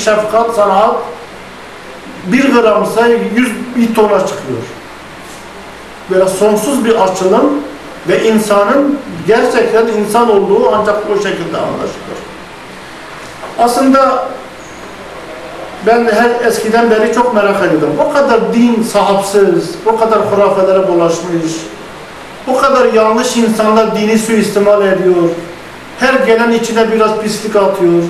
şefkat, 0.00 0.54
sanat 0.54 0.96
bir 2.26 2.52
gramsa 2.52 3.06
yüz 3.06 3.50
bir 3.76 3.94
tona 3.94 4.18
çıkıyor. 4.18 4.62
Böyle 6.10 6.28
sonsuz 6.28 6.84
bir 6.84 6.94
açılım 6.94 7.50
ve 8.08 8.28
insanın 8.28 8.98
gerçekten 9.26 9.86
insan 9.86 10.30
olduğu 10.30 10.70
ancak 10.74 10.96
o 11.10 11.14
şekilde 11.14 11.56
anlaşılır. 11.56 12.20
Aslında 13.58 14.28
ben 15.86 16.04
her 16.04 16.46
eskiden 16.46 16.90
beri 16.90 17.14
çok 17.14 17.34
merak 17.34 17.64
ediyordum. 17.64 17.90
O 18.08 18.12
kadar 18.12 18.54
din 18.54 18.82
sahipsiz, 18.82 19.70
o 19.86 19.96
kadar 19.96 20.18
hurafelere 20.18 20.88
bulaşmış, 20.88 21.52
o 22.48 22.56
kadar 22.58 22.92
yanlış 22.92 23.36
insanlar 23.36 23.96
dini 23.96 24.18
suistimal 24.18 24.86
ediyor. 24.86 25.28
Her 26.00 26.14
gelen 26.14 26.52
içine 26.52 26.92
biraz 26.92 27.18
pislik 27.18 27.56
atıyor, 27.56 28.02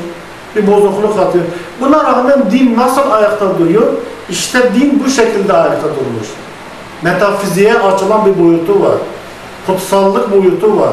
bir 0.56 0.66
bozukluk 0.66 1.18
atıyor. 1.18 1.44
Buna 1.80 2.04
rağmen 2.04 2.50
din 2.50 2.76
nasıl 2.76 3.10
ayakta 3.10 3.58
duruyor? 3.58 3.86
İşte 4.30 4.74
din 4.74 5.02
bu 5.04 5.10
şekilde 5.10 5.52
ayakta 5.52 5.88
durmuş. 5.88 6.28
Metafiziğe 7.02 7.74
açılan 7.74 8.26
bir 8.26 8.44
boyutu 8.44 8.82
var. 8.82 8.96
Kutsallık 9.66 10.32
boyutu 10.32 10.80
var. 10.80 10.92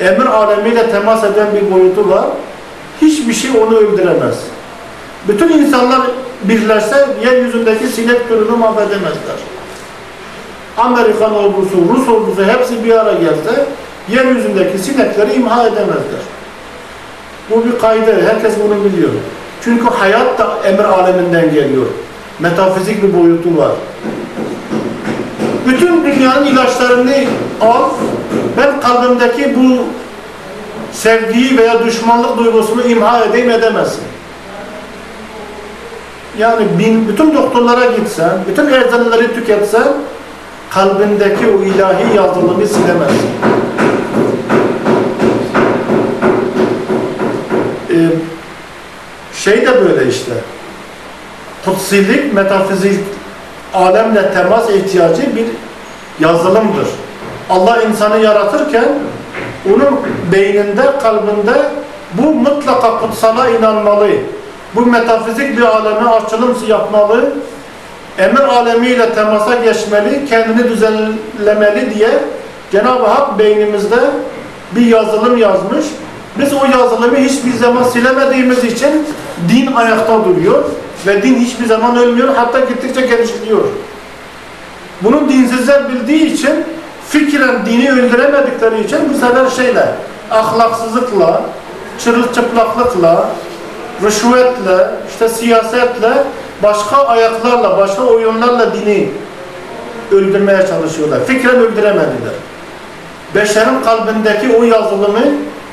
Emir 0.00 0.26
alemiyle 0.26 0.90
temas 0.90 1.24
eden 1.24 1.48
bir 1.54 1.74
boyutu 1.74 2.10
var. 2.10 2.24
Hiçbir 3.02 3.34
şey 3.34 3.50
onu 3.50 3.76
öldüremez. 3.76 4.38
Bütün 5.28 5.48
insanlar 5.48 6.00
birleşse 6.44 7.06
yeryüzündeki 7.24 7.86
sinek 7.86 8.28
türünü 8.28 8.56
mahvedemezler. 8.56 9.36
Amerikan 10.76 11.34
ordusu, 11.34 11.76
Rus 11.94 12.08
ordusu 12.08 12.44
hepsi 12.44 12.84
bir 12.84 13.00
ara 13.00 13.12
gelse 13.12 13.66
yeryüzündeki 14.08 14.78
sinekleri 14.78 15.34
imha 15.34 15.66
edemezler. 15.66 16.20
Bu 17.50 17.64
bir 17.64 17.78
kaydı. 17.78 18.22
Herkes 18.28 18.54
bunu 18.64 18.84
biliyor. 18.84 19.10
Çünkü 19.64 19.84
hayat 19.84 20.38
da 20.38 20.58
emir 20.64 20.84
aleminden 20.84 21.54
geliyor. 21.54 21.86
Metafizik 22.40 23.02
bir 23.02 23.20
boyutu 23.20 23.56
var. 23.56 23.72
Bütün 25.66 26.04
dünyanın 26.04 26.46
ilaçlarını 26.46 27.14
al. 27.60 27.90
Ben 28.56 28.80
kalbimdeki 28.80 29.56
bu 29.56 29.78
sevgiyi 30.92 31.58
veya 31.58 31.84
düşmanlık 31.84 32.38
duygusunu 32.38 32.82
imha 32.82 33.24
edeyim 33.24 33.50
edemezsin. 33.50 34.02
Yani 36.38 36.66
bin, 36.78 37.08
bütün 37.08 37.34
doktorlara 37.34 37.84
gitsen, 37.84 38.30
bütün 38.48 38.66
eczaneleri 38.66 39.34
tüketsen 39.34 39.88
kalbindeki 40.70 41.46
o 41.46 41.62
ilahi 41.62 42.16
yazılımı 42.16 42.66
silemezsin. 42.66 43.30
Ee, 47.90 47.94
şey 49.34 49.66
de 49.66 49.84
böyle 49.84 50.10
işte. 50.10 50.32
Kutsilik, 51.64 52.34
metafizik 52.34 53.00
alemle 53.74 54.32
temas 54.34 54.70
ihtiyacı 54.70 55.36
bir 55.36 55.46
yazılımdır. 56.20 56.88
Allah 57.50 57.82
insanı 57.82 58.18
yaratırken 58.18 58.88
onun 59.66 60.00
beyninde, 60.32 60.82
kalbinde 61.02 61.54
bu 62.14 62.34
mutlaka 62.34 62.98
kutsala 63.00 63.48
inanmalı. 63.50 64.08
Bu 64.74 64.86
metafizik 64.86 65.58
bir 65.58 65.62
aleme 65.62 66.10
açılım 66.10 66.56
yapmalı. 66.68 67.32
Emir 68.18 68.40
alemiyle 68.40 69.14
temasa 69.14 69.54
geçmeli, 69.54 70.26
kendini 70.28 70.68
düzenlemeli 70.68 71.94
diye 71.94 72.10
Cenab-ı 72.72 73.06
Hak 73.06 73.38
beynimizde 73.38 73.98
bir 74.76 74.86
yazılım 74.86 75.36
yazmış. 75.38 75.84
Biz 76.40 76.52
o 76.52 76.64
yazılımı 76.64 77.16
hiçbir 77.16 77.52
zaman 77.52 77.82
silemediğimiz 77.82 78.64
için 78.64 79.06
din 79.48 79.72
ayakta 79.72 80.24
duruyor 80.24 80.64
ve 81.06 81.22
din 81.22 81.34
hiçbir 81.34 81.66
zaman 81.66 81.96
ölmüyor, 81.96 82.28
hatta 82.36 82.60
gittikçe 82.60 83.00
genişliyor. 83.00 83.64
Bunu 85.02 85.28
dinsizler 85.28 85.88
bildiği 85.88 86.32
için 86.32 86.64
fikren 87.08 87.66
dini 87.66 87.92
öldüremedikleri 87.92 88.84
için 88.84 88.98
bu 89.14 89.18
sefer 89.18 89.50
şeyle, 89.50 89.88
ahlaksızlıkla, 90.30 91.42
çırılçıplaklıkla, 92.04 93.28
rüşvetle, 94.02 94.90
işte 95.10 95.28
siyasetle, 95.28 96.12
başka 96.62 96.96
ayaklarla, 96.96 97.78
başka 97.78 98.02
oyunlarla 98.02 98.74
dini 98.74 99.08
öldürmeye 100.12 100.66
çalışıyorlar. 100.66 101.18
Fikren 101.26 101.56
öldüremediler. 101.56 102.34
Beşerin 103.34 103.82
kalbindeki 103.84 104.56
o 104.56 104.62
yazılımı 104.62 105.20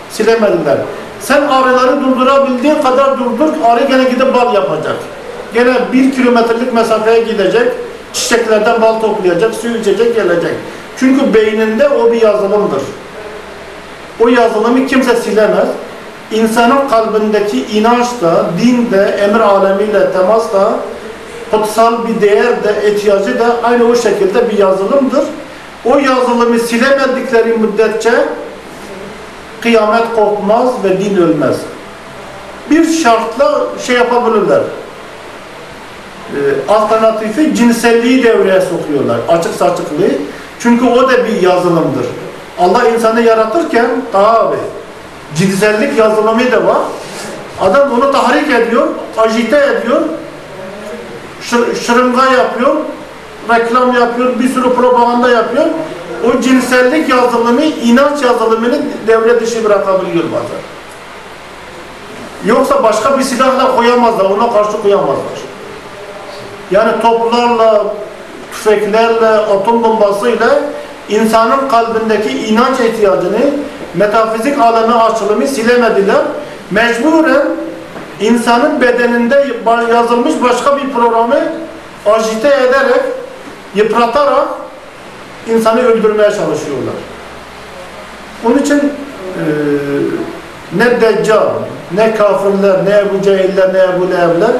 silemediler. 0.09 0.77
Sen 1.19 1.41
arıları 1.41 2.01
durdurabildiğin 2.01 2.81
kadar 2.81 3.19
durdur, 3.19 3.53
arı 3.65 3.83
gene 3.83 4.03
gidip 4.03 4.33
bal 4.33 4.53
yapacak. 4.53 4.95
Gene 5.53 5.73
bir 5.93 6.11
kilometrelik 6.11 6.73
mesafeye 6.73 7.23
gidecek, 7.23 7.71
çiçeklerden 8.13 8.81
bal 8.81 8.99
toplayacak, 8.99 9.53
su 9.53 9.67
içecek, 9.67 10.15
gelecek. 10.15 10.53
Çünkü 10.99 11.33
beyninde 11.33 11.89
o 11.89 12.11
bir 12.11 12.21
yazılımdır. 12.21 12.81
O 14.19 14.27
yazılımı 14.27 14.87
kimse 14.87 15.15
silemez. 15.15 15.67
İnsanın 16.31 16.89
kalbindeki 16.89 17.65
inanç 17.65 18.07
da, 18.21 18.45
din 18.61 18.91
de, 18.91 19.03
emir 19.03 19.39
alemiyle 19.39 20.11
temas 20.11 20.53
da, 20.53 20.71
kutsal 21.51 22.07
bir 22.07 22.21
değer 22.21 22.63
de, 22.63 22.91
ihtiyacı 22.91 23.39
da 23.39 23.55
aynı 23.63 23.85
o 23.85 23.95
şekilde 23.95 24.49
bir 24.49 24.57
yazılımdır. 24.57 25.23
O 25.85 25.97
yazılımı 25.97 26.59
silemedikleri 26.59 27.49
müddetçe 27.49 28.11
kıyamet 29.61 30.15
kopmaz 30.15 30.83
ve 30.83 30.99
din 30.99 31.17
ölmez. 31.17 31.57
Bir 32.69 32.93
şartla 32.93 33.61
şey 33.85 33.95
yapabilirler. 33.95 34.61
Ee, 36.27 36.71
alternatifi 36.71 37.55
cinselliği 37.55 38.23
devreye 38.23 38.61
sokuyorlar. 38.61 39.17
Açık 39.29 39.53
saçıklığı. 39.53 40.11
Çünkü 40.59 40.85
o 40.85 41.09
da 41.09 41.25
bir 41.25 41.41
yazılımdır. 41.41 42.05
Allah 42.59 42.89
insanı 42.89 43.21
yaratırken 43.21 43.87
abi 44.13 44.57
cinsellik 45.35 45.97
yazılımı 45.97 46.51
da 46.51 46.65
var. 46.65 46.81
Adam 47.61 47.91
onu 47.91 48.11
tahrik 48.11 48.51
ediyor, 48.51 48.87
ajite 49.17 49.57
ediyor, 49.57 50.01
şır, 51.41 51.75
şırınga 51.75 52.25
yapıyor, 52.25 52.75
reklam 53.49 53.93
yapıyor, 53.93 54.39
bir 54.39 54.49
sürü 54.49 54.73
propaganda 54.73 55.29
yapıyor. 55.29 55.65
O 56.25 56.41
cinsellik 56.41 57.09
yazılımı, 57.09 57.63
inanç 57.63 58.23
yazılımını 58.23 58.79
devre 59.07 59.41
dışı 59.41 59.63
bırakabiliyor 59.63 60.23
bazen. 60.23 60.61
Yoksa 62.45 62.83
başka 62.83 63.19
bir 63.19 63.23
silahla 63.23 63.75
koyamazlar, 63.75 64.25
ona 64.25 64.53
karşı 64.53 64.81
koyamazlar. 64.81 65.37
Yani 66.71 67.01
toplarla, 67.01 67.85
tüfeklerle, 68.51 69.27
atom 69.27 69.83
bombasıyla 69.83 70.59
insanın 71.09 71.69
kalbindeki 71.69 72.47
inanç 72.47 72.79
ihtiyacını, 72.79 73.39
metafizik 73.95 74.59
alanı 74.59 75.03
açılımı 75.03 75.47
silemediler. 75.47 76.21
Mecburen 76.71 77.47
insanın 78.21 78.81
bedeninde 78.81 79.47
yazılmış 79.93 80.33
başka 80.43 80.77
bir 80.77 80.93
programı 80.93 81.39
ajite 82.05 82.47
ederek, 82.47 83.01
yıpratarak 83.75 84.47
insanı 85.47 85.81
öldürmeye 85.81 86.29
çalışıyorlar. 86.29 86.95
Onun 88.45 88.57
için 88.57 88.77
e, 88.77 89.43
ne 90.77 91.01
Deccal, 91.01 91.49
ne 91.95 92.15
kafirler, 92.15 92.85
ne 92.85 92.97
Ebu 92.97 93.23
Cehiller, 93.23 93.73
ne 93.73 93.79
Ebu 93.79 94.11
Lehebler 94.11 94.51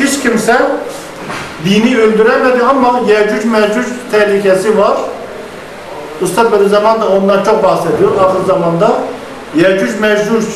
hiç 0.00 0.20
kimse 0.22 0.56
dini 1.64 1.98
öldüremedi 1.98 2.64
ama 2.64 3.00
Yecüc 3.08 3.48
Mecüc 3.48 3.88
tehlikesi 4.10 4.78
var. 4.78 4.96
Üstad 6.22 6.52
Bediüzzaman 6.52 7.00
da 7.00 7.08
ondan 7.08 7.44
çok 7.44 7.62
bahsediyor. 7.62 8.10
Ahir 8.20 8.46
zamanda 8.46 8.92
Yecüc 9.56 10.00
Mecüc 10.00 10.46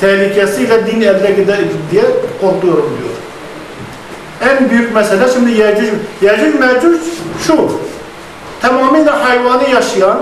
tehlikesiyle 0.00 0.86
din 0.86 1.00
elde 1.00 1.30
gider 1.30 1.58
diye 1.90 2.04
korkuyorum 2.40 2.90
diyor. 3.02 3.11
En 4.50 4.70
büyük 4.70 4.94
mesele 4.94 5.28
şimdi 5.34 5.50
Yecüc, 5.50 5.92
Yecüc 6.22 6.58
Mecüc 6.58 6.98
şu. 7.46 7.72
Tamamıyla 8.62 9.24
hayvanı 9.24 9.70
yaşayan, 9.70 10.18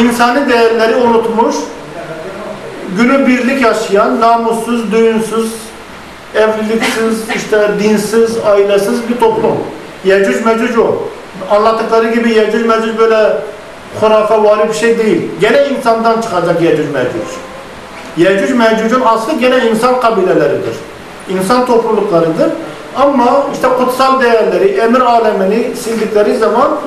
insani 0.00 0.48
değerleri 0.48 0.96
unutmuş, 0.96 1.54
günü 2.96 3.26
birlik 3.26 3.62
yaşayan, 3.62 4.20
namussuz, 4.20 4.92
düğünsüz, 4.92 5.52
evliliksiz, 6.34 7.36
işte 7.36 7.68
dinsiz, 7.82 8.38
ailesiz 8.46 9.08
bir 9.08 9.16
toplum. 9.16 9.56
Yecüc 10.04 10.44
Mecüc 10.44 10.80
o. 10.80 11.08
Anlattıkları 11.50 12.12
gibi 12.12 12.28
Yecüc 12.30 12.64
Mecüc 12.64 12.98
böyle 12.98 13.32
hurafe 14.00 14.42
vari 14.42 14.68
bir 14.68 14.74
şey 14.74 14.98
değil. 14.98 15.22
Gene 15.40 15.68
insandan 15.68 16.20
çıkacak 16.20 16.62
Yecüc 16.62 16.88
Mecüc. 16.92 17.26
Yecüc 18.16 18.54
Mecüc'ün 18.54 19.00
aslı 19.04 19.38
gene 19.38 19.68
insan 19.70 20.00
kabileleridir. 20.00 20.74
İnsan 21.28 21.66
topluluklarıdır. 21.66 22.50
Ama 22.96 23.46
işte 23.52 23.68
kutsal 23.68 24.20
değerleri, 24.20 24.68
emir 24.68 25.00
alemini 25.00 25.76
sildikleri 25.76 26.38
zaman 26.38 26.78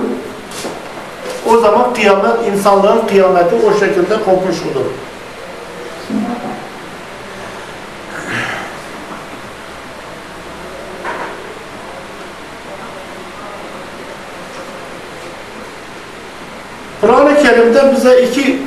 o 1.49 1.57
zaman 1.57 1.93
kıyamet, 1.93 2.47
insanlığın 2.53 3.07
kıyameti 3.07 3.55
o 3.67 3.79
şekilde 3.79 4.15
kopmuş 4.25 4.55
olur. 4.61 4.85
Kur'an-ı 17.01 17.41
Kerim'de 17.43 17.93
bize 17.95 18.21
iki 18.21 18.61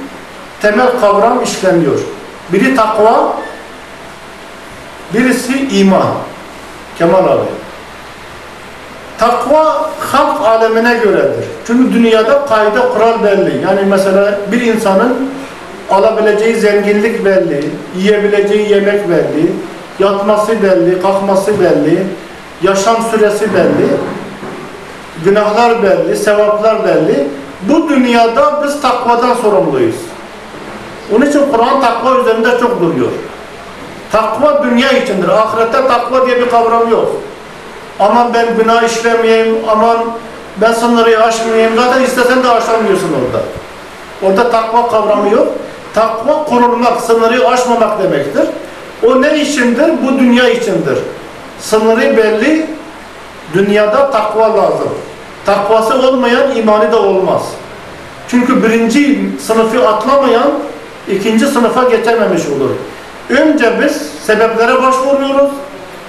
temel 0.62 1.00
kavram 1.00 1.42
işleniyor. 1.42 2.00
Biri 2.52 2.74
takva, 2.74 3.36
birisi 5.14 5.68
iman. 5.68 6.31
Kemal 6.98 7.26
abi. 7.26 7.46
Takva 9.18 9.90
halk 10.00 10.40
alemine 10.40 10.94
göredir. 10.94 11.44
Çünkü 11.66 11.92
dünyada 11.92 12.46
kayda 12.46 12.88
kural 12.88 13.24
belli. 13.24 13.62
Yani 13.64 13.80
mesela 13.88 14.38
bir 14.52 14.60
insanın 14.60 15.30
alabileceği 15.90 16.54
zenginlik 16.56 17.24
belli, 17.24 17.70
yiyebileceği 17.98 18.70
yemek 18.70 19.10
belli, 19.10 19.52
yatması 19.98 20.62
belli, 20.62 21.02
kalkması 21.02 21.60
belli, 21.60 22.06
yaşam 22.62 22.96
süresi 23.10 23.54
belli, 23.54 23.88
günahlar 25.24 25.82
belli, 25.82 26.16
sevaplar 26.16 26.84
belli. 26.84 27.28
Bu 27.68 27.88
dünyada 27.88 28.62
biz 28.64 28.80
takvadan 28.80 29.34
sorumluyuz. 29.34 29.96
Onun 31.16 31.26
için 31.26 31.42
Kur'an 31.52 31.80
takva 31.80 32.20
üzerinde 32.20 32.58
çok 32.60 32.80
duruyor. 32.80 33.08
Takva 34.12 34.64
dünya 34.64 34.92
içindir. 34.92 35.28
Ahirette 35.28 35.86
takva 35.88 36.26
diye 36.26 36.40
bir 36.40 36.50
kavram 36.50 36.90
yok. 36.90 37.08
Aman 38.00 38.34
ben 38.34 38.56
günah 38.56 38.82
işlemeyeyim, 38.82 39.56
aman 39.68 39.98
ben 40.56 40.72
sınırı 40.72 41.24
aşmayayım. 41.24 41.76
Zaten 41.76 42.02
istesen 42.02 42.44
de 42.44 42.48
aşamıyorsun 42.48 43.10
orada. 43.12 43.44
Orada 44.22 44.50
takva 44.50 44.88
kavramı 44.88 45.30
yok. 45.30 45.48
Takva 45.94 46.44
korunmak, 46.44 47.00
sınırı 47.00 47.48
aşmamak 47.48 48.02
demektir. 48.02 48.46
O 49.06 49.22
ne 49.22 49.40
içindir? 49.40 49.92
Bu 50.02 50.18
dünya 50.18 50.48
içindir. 50.48 50.98
Sınırı 51.60 52.16
belli, 52.16 52.66
dünyada 53.54 54.10
takva 54.10 54.56
lazım. 54.56 54.88
Takvası 55.46 56.08
olmayan 56.08 56.56
imani 56.56 56.92
de 56.92 56.96
olmaz. 56.96 57.42
Çünkü 58.28 58.62
birinci 58.62 59.30
sınıfı 59.40 59.88
atlamayan 59.88 60.50
ikinci 61.08 61.46
sınıfa 61.46 61.82
geçememiş 61.82 62.42
olur. 62.46 62.70
Önce 63.32 63.72
biz 63.84 64.02
sebeplere 64.26 64.82
başvuruyoruz. 64.82 65.50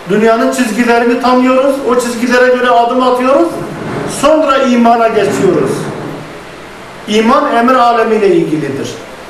Dünyanın 0.10 0.52
çizgilerini 0.52 1.22
tanıyoruz. 1.22 1.75
O 1.90 2.00
çizgilere 2.00 2.56
göre 2.56 2.70
adım 2.70 3.04
atıyoruz. 3.04 3.48
Sonra 4.22 4.58
imana 4.58 5.08
geçiyoruz. 5.08 5.72
İman 7.08 7.56
emir 7.56 7.75
alemiyle 7.75 8.36
ilgilidir. 8.36 8.90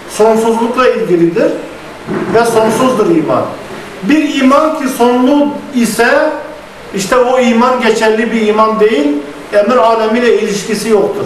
Sonsuzlukla 0.09 0.87
ilgilidir. 0.89 1.51
Ve 2.33 2.45
sonsuzdur 2.45 3.15
iman. 3.15 3.43
Bir 4.03 4.41
iman 4.41 4.79
ki 4.79 4.89
sonlu 4.97 5.47
ise 5.75 6.29
işte 6.95 7.17
o 7.17 7.39
iman 7.39 7.81
geçerli 7.81 8.31
bir 8.31 8.47
iman 8.47 8.79
değil, 8.79 9.07
emir 9.53 9.77
alemiyle 9.77 10.41
ilişkisi 10.41 10.89
yoktur. 10.89 11.25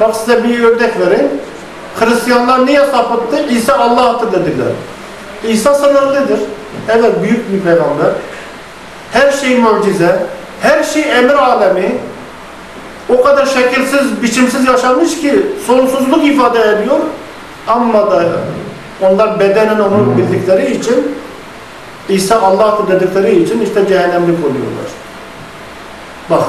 Bak 0.00 0.16
size 0.16 0.44
bir 0.44 0.64
örnek 0.64 1.00
vereyim. 1.00 1.30
Hristiyanlar 1.98 2.66
niye 2.66 2.86
sapıttı? 2.86 3.46
İsa 3.50 3.78
Allah'tır 3.78 4.32
dediler. 4.32 4.72
İsa 5.48 5.74
sınırlıdır. 5.74 6.40
Evet 6.88 7.22
büyük 7.22 7.52
bir 7.52 7.60
peygamber. 7.60 8.10
Her 9.12 9.32
şey 9.32 9.58
mucize. 9.58 10.26
Her 10.62 10.82
şey 10.82 11.18
emir 11.18 11.34
alemi. 11.34 11.98
O 13.08 13.22
kadar 13.22 13.46
şekilsiz, 13.46 14.22
biçimsiz 14.22 14.66
yaşamış 14.66 15.20
ki 15.20 15.46
sonsuzluk 15.66 16.24
ifade 16.24 16.60
ediyor. 16.60 16.98
Ama 17.66 18.10
da 18.10 18.24
onlar 19.02 19.40
bedenen 19.40 19.80
onu 19.80 20.16
bildikleri 20.16 20.76
için 20.76 21.16
İsa 22.08 22.40
Allah'tır 22.40 23.00
dedikleri 23.00 23.42
için 23.42 23.60
işte 23.60 23.88
cehennemlik 23.88 24.38
oluyorlar. 24.38 24.90
Bak 26.30 26.44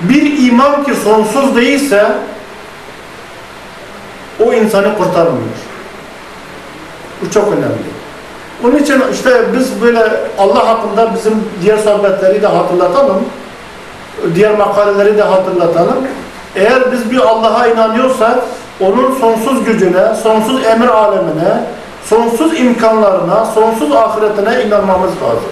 bir 0.00 0.48
iman 0.48 0.84
ki 0.84 0.92
sonsuz 1.04 1.56
değilse 1.56 2.12
o 4.46 4.52
insanı 4.52 4.98
kurtarmıyor. 4.98 5.58
Bu 7.22 7.30
çok 7.30 7.48
önemli. 7.48 8.00
Onun 8.64 8.76
için 8.76 9.02
işte 9.12 9.44
biz 9.52 9.82
böyle 9.82 10.00
Allah 10.38 10.68
hakkında 10.68 11.14
bizim 11.14 11.44
diğer 11.62 11.78
sohbetleri 11.78 12.42
de 12.42 12.46
hatırlatalım. 12.46 13.24
Diğer 14.34 14.56
makaleleri 14.56 15.18
de 15.18 15.22
hatırlatalım. 15.22 15.98
Eğer 16.56 16.92
biz 16.92 17.10
bir 17.10 17.18
Allah'a 17.18 17.66
inanıyorsak 17.66 18.38
onun 18.80 19.14
sonsuz 19.20 19.64
gücüne, 19.64 20.14
sonsuz 20.14 20.66
emir 20.66 20.88
alemine, 20.88 21.64
sonsuz 22.04 22.60
imkanlarına, 22.60 23.44
sonsuz 23.44 23.92
ahiretine 23.92 24.64
inanmamız 24.64 25.10
lazım. 25.10 25.50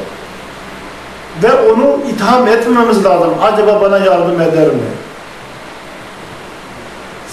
Ve 1.42 1.72
onu 1.72 1.98
itham 2.10 2.46
etmemiz 2.46 3.04
lazım. 3.04 3.34
Acaba 3.42 3.80
bana 3.80 3.98
yardım 3.98 4.40
eder 4.40 4.66
mi? 4.66 4.88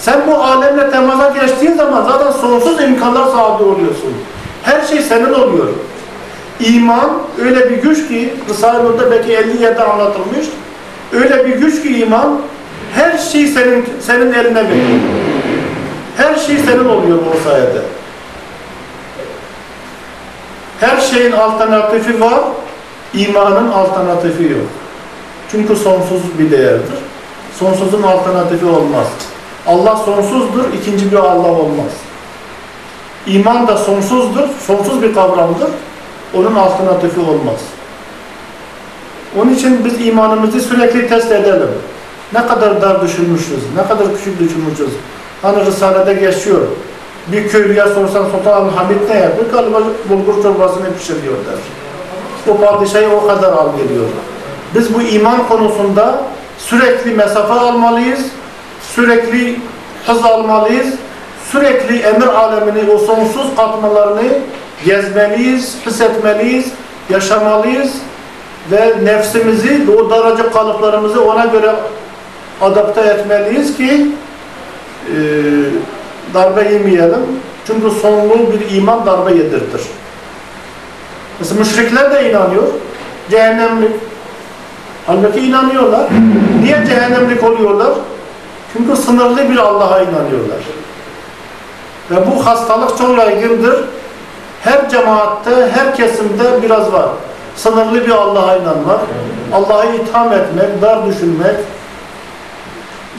Sen 0.06 0.26
bu 0.26 0.34
alemle 0.34 0.90
temasa 0.90 1.28
geçtiğin 1.40 1.76
zaman 1.76 2.04
zaten 2.04 2.30
sonsuz 2.30 2.82
imkanlar 2.82 3.26
sahibi 3.26 3.62
oluyorsun. 3.62 4.14
Her 4.62 4.86
şey 4.86 5.02
senin 5.02 5.32
oluyor. 5.32 5.66
İman 6.60 7.10
öyle 7.44 7.70
bir 7.70 7.76
güç 7.76 8.08
ki, 8.08 8.34
Risale-i 8.48 9.10
belki 9.10 9.32
50 9.32 9.62
yerde 9.62 9.84
anlatılmış, 9.84 10.46
öyle 11.12 11.46
bir 11.46 11.56
güç 11.56 11.82
ki 11.82 11.98
iman, 11.98 12.40
her 12.94 13.18
şey 13.18 13.46
senin 13.46 13.88
senin 14.00 14.32
eline 14.32 14.64
veriyor. 14.64 15.00
Her 16.16 16.36
şey 16.36 16.56
senin 16.58 16.84
oluyor 16.84 17.18
o 17.18 17.48
sayede. 17.48 17.82
Her 20.80 21.00
şeyin 21.00 21.32
alternatifi 21.32 22.20
var, 22.20 22.40
imanın 23.14 23.68
alternatifi 23.68 24.42
yok. 24.42 24.68
Çünkü 25.50 25.76
sonsuz 25.76 26.22
bir 26.38 26.50
değerdir. 26.50 26.98
Sonsuzun 27.58 28.02
alternatifi 28.02 28.66
olmaz. 28.66 29.06
Allah 29.66 29.96
sonsuzdur, 29.96 30.64
ikinci 30.80 31.12
bir 31.12 31.16
Allah 31.16 31.48
olmaz. 31.48 31.92
İman 33.26 33.68
da 33.68 33.76
sonsuzdur, 33.76 34.48
sonsuz 34.66 35.02
bir 35.02 35.14
kavramdır. 35.14 35.68
Onun 36.34 36.54
alternatifi 36.54 37.20
olmaz. 37.20 37.60
Onun 39.40 39.54
için 39.54 39.84
biz 39.84 40.06
imanımızı 40.06 40.60
sürekli 40.60 41.08
test 41.08 41.32
edelim. 41.32 41.68
Ne 42.32 42.46
kadar 42.46 42.82
dar 42.82 43.02
düşünmüşüz, 43.02 43.62
ne 43.76 43.88
kadar 43.88 44.16
küçük 44.16 44.40
düşünmüşüz. 44.40 44.88
Hani 45.42 45.66
Risale'de 45.66 46.14
geçiyor. 46.14 46.60
Bir 47.26 47.48
köylüye 47.48 47.84
sorsan 47.86 48.24
Sultan 48.24 48.68
Hamid 48.68 49.08
ne 49.08 49.18
yapıyor? 49.18 49.50
Galiba 49.52 49.82
bulgur 50.10 50.42
çorbasını 50.42 50.94
pişiriyor 50.98 51.34
der. 51.34 51.58
O 52.54 52.56
padişahı 52.56 53.16
o 53.16 53.26
kadar 53.26 53.52
al 53.52 53.68
geliyor. 53.76 54.06
Biz 54.74 54.94
bu 54.94 55.02
iman 55.02 55.48
konusunda 55.48 56.22
sürekli 56.58 57.10
mesafe 57.10 57.52
almalıyız, 57.52 58.20
sürekli 58.96 59.60
hız 60.06 60.24
almalıyız, 60.24 60.86
sürekli 61.52 61.98
emir 61.98 62.26
alemini, 62.26 62.90
o 62.90 62.98
sonsuz 62.98 63.56
katmalarını 63.56 64.22
gezmeliyiz, 64.84 65.76
hissetmeliyiz, 65.86 66.66
yaşamalıyız 67.10 67.92
ve 68.70 68.94
nefsimizi, 69.04 69.80
o 69.98 70.10
daracık 70.10 70.52
kalıplarımızı 70.52 71.24
ona 71.24 71.44
göre 71.44 71.74
adapte 72.60 73.00
etmeliyiz 73.00 73.76
ki 73.76 74.06
e, 75.06 75.16
darbe 76.34 76.72
yemeyelim. 76.72 77.26
Çünkü 77.66 77.90
sonlu 77.90 78.52
bir 78.52 78.76
iman 78.76 79.06
darbe 79.06 79.30
yedirtir. 79.34 79.80
Mesela 81.38 81.60
müşrikler 81.60 82.10
de 82.10 82.30
inanıyor. 82.30 82.62
Cehennemlik. 83.30 83.90
Halbuki 85.06 85.40
inanıyorlar. 85.40 86.08
Niye 86.62 86.84
cehennemlik 86.86 87.44
oluyorlar? 87.44 87.90
Çünkü 88.76 88.96
sınırlı 88.96 89.50
bir 89.50 89.56
Allah'a 89.56 90.02
inanıyorlar. 90.02 90.58
Ve 92.10 92.16
bu 92.26 92.46
hastalık 92.46 92.98
çok 92.98 93.18
yaygındır. 93.18 93.84
Her 94.62 94.90
cemaatte, 94.90 95.70
her 95.74 95.96
kesimde 95.96 96.62
biraz 96.62 96.92
var. 96.92 97.08
Sınırlı 97.56 98.06
bir 98.06 98.10
Allah'a 98.10 98.56
inanmak, 98.56 99.00
Allah'ı 99.52 99.86
itham 99.86 100.32
etmek, 100.32 100.82
dar 100.82 101.06
düşünmek, 101.06 101.56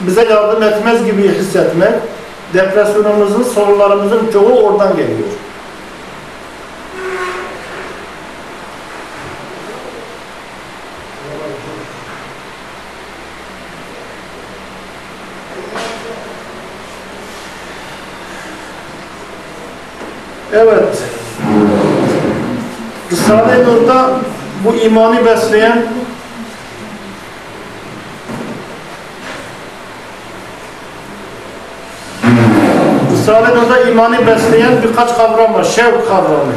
bize 0.06 0.24
yardım 0.24 0.62
etmez 0.62 1.04
gibi 1.04 1.28
hissetmek, 1.28 1.92
depresyonumuzun, 2.54 3.42
sorunlarımızın 3.42 4.30
çoğu 4.32 4.62
oradan 4.62 4.96
geliyor. 4.96 5.28
Evet. 20.52 21.02
Risale-i 23.12 23.64
Nur'da 23.64 24.10
bu 24.64 24.74
imanı 24.74 25.26
besleyen 25.26 25.86
Risale-i 33.12 33.56
Nur'da 33.56 33.80
imanı 33.80 34.26
besleyen 34.26 34.72
birkaç 34.82 35.16
kavram 35.16 35.54
var. 35.54 35.64
Şevk 35.64 36.08
kavramı. 36.08 36.52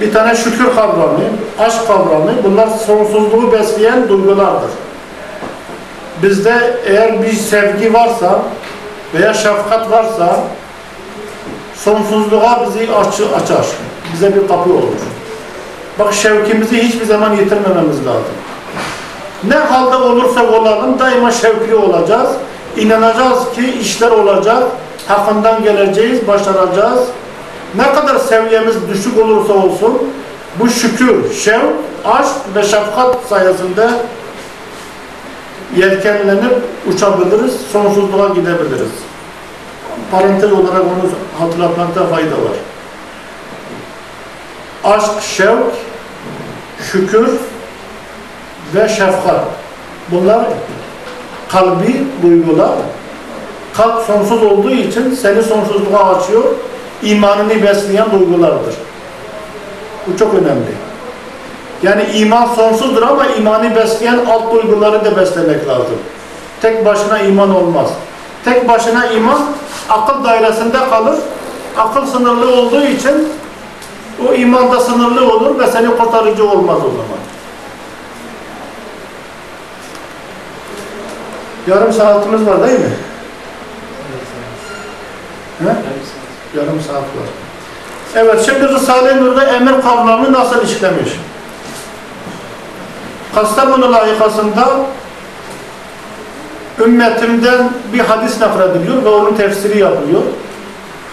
Bir 0.00 0.12
tane 0.12 0.34
şükür 0.34 0.74
kavramı, 0.74 1.20
aşk 1.58 1.86
kavramı. 1.86 2.32
Bunlar 2.44 2.68
sonsuzluğu 2.68 3.52
besleyen 3.52 4.08
duygulardır. 4.08 4.70
bizde 6.22 6.76
eğer 6.86 7.22
bir 7.22 7.32
sevgi 7.32 7.94
varsa 7.94 8.42
veya 9.14 9.34
şefkat 9.34 9.90
varsa 9.90 10.40
sonsuzluğa 11.84 12.66
bizi 12.66 12.94
açı, 12.94 13.36
açar. 13.36 13.66
Bize 14.12 14.36
bir 14.36 14.48
kapı 14.48 14.70
olur. 14.70 15.00
Bak 15.98 16.14
şevkimizi 16.14 16.82
hiçbir 16.82 17.06
zaman 17.06 17.32
yitirmememiz 17.32 18.06
lazım. 18.06 18.34
Ne 19.44 19.54
halde 19.54 19.96
olursak 19.96 20.52
olalım 20.52 20.98
daima 20.98 21.32
şevkli 21.32 21.74
olacağız. 21.74 22.28
İnanacağız 22.76 23.38
ki 23.54 23.74
işler 23.80 24.10
olacak. 24.10 24.62
Hakkından 25.08 25.62
geleceğiz, 25.62 26.28
başaracağız. 26.28 27.00
Ne 27.76 27.92
kadar 27.92 28.16
seviyemiz 28.16 28.76
düşük 28.88 29.18
olursa 29.18 29.52
olsun 29.52 30.02
bu 30.60 30.68
şükür, 30.68 31.34
şevk, 31.34 31.72
aşk 32.04 32.34
ve 32.56 32.62
şefkat 32.62 33.16
sayesinde 33.28 33.90
yelkenlenip 35.76 36.62
uçabiliriz, 36.88 37.52
sonsuzluğa 37.72 38.28
gidebiliriz. 38.28 38.92
Parantez 40.10 40.52
olarak 40.52 40.82
onu 40.82 41.10
hatırlatmakta 41.38 42.06
fayda 42.06 42.30
var. 42.30 42.56
Aşk, 44.84 45.22
şevk, 45.22 45.72
şükür 46.92 47.28
ve 48.74 48.88
şefkat. 48.88 49.44
Bunlar 50.10 50.46
kalbi 51.48 52.04
duygular. 52.22 52.72
Kalp 53.76 54.06
sonsuz 54.06 54.42
olduğu 54.42 54.70
için 54.70 55.14
seni 55.14 55.42
sonsuzluğa 55.42 56.16
açıyor. 56.16 56.44
imanını 57.02 57.62
besleyen 57.62 58.12
duygulardır. 58.12 58.74
Bu 60.06 60.18
çok 60.18 60.34
önemli. 60.34 60.74
Yani 61.82 62.04
iman 62.14 62.46
sonsuzdur 62.46 63.02
ama 63.02 63.26
imanı 63.26 63.76
besleyen 63.76 64.18
alt 64.30 64.52
duyguları 64.52 65.04
da 65.04 65.16
beslemek 65.16 65.68
lazım. 65.68 65.96
Tek 66.62 66.84
başına 66.84 67.18
iman 67.18 67.54
olmaz. 67.54 67.88
Tek 68.44 68.68
başına 68.68 69.06
iman 69.06 69.40
akıl 69.90 70.24
dairesinde 70.24 70.78
kalır. 70.90 71.16
Akıl 71.78 72.06
sınırlı 72.06 72.54
olduğu 72.54 72.84
için 72.84 73.28
o 74.28 74.34
iman 74.34 74.72
da 74.72 74.80
sınırlı 74.80 75.32
olur 75.32 75.58
ve 75.58 75.66
seni 75.66 75.96
kurtarıcı 75.96 76.50
olmaz 76.50 76.78
o 76.78 76.90
zaman. 76.90 77.24
Yarım 81.66 81.92
saatimiz 81.92 82.46
var 82.46 82.68
değil 82.68 82.80
mi? 82.80 82.96
He? 85.58 85.74
Yarım 86.58 86.80
saat 86.80 86.96
var. 86.96 87.28
Evet, 88.14 88.46
şimdi 88.46 88.68
Risale-i 88.68 89.24
Nur'da 89.24 89.44
emir 89.44 89.82
kavramı 89.82 90.32
nasıl 90.32 90.64
işlemiş? 90.64 91.10
Kastamonu 93.34 93.92
layıkasında 93.92 94.86
ümmetimden 96.80 97.70
bir 97.92 97.98
hadis 97.98 98.40
naklediliyor 98.40 99.04
ve 99.04 99.08
onun 99.08 99.34
tefsiri 99.34 99.78
yapılıyor. 99.78 100.22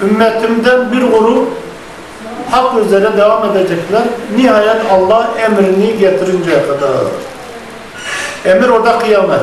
Ümmetimden 0.01 0.91
bir 0.91 1.01
grup 1.01 1.47
hak 2.51 2.85
üzere 2.85 3.17
devam 3.17 3.45
edecekler. 3.45 4.01
Nihayet 4.37 4.81
Allah 4.91 5.29
emrini 5.39 5.97
getirinceye 5.99 6.61
kadar. 6.67 6.91
Emir 8.45 8.69
orada 8.69 8.99
kıyamet. 8.99 9.39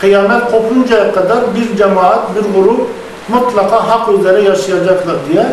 Kıyamet 0.00 0.50
kopuncaya 0.50 1.12
kadar 1.12 1.38
bir 1.54 1.76
cemaat, 1.76 2.20
bir 2.36 2.60
grup 2.60 2.88
mutlaka 3.28 3.88
hak 3.88 4.08
üzere 4.08 4.42
yaşayacaklar 4.42 5.16
diye. 5.32 5.46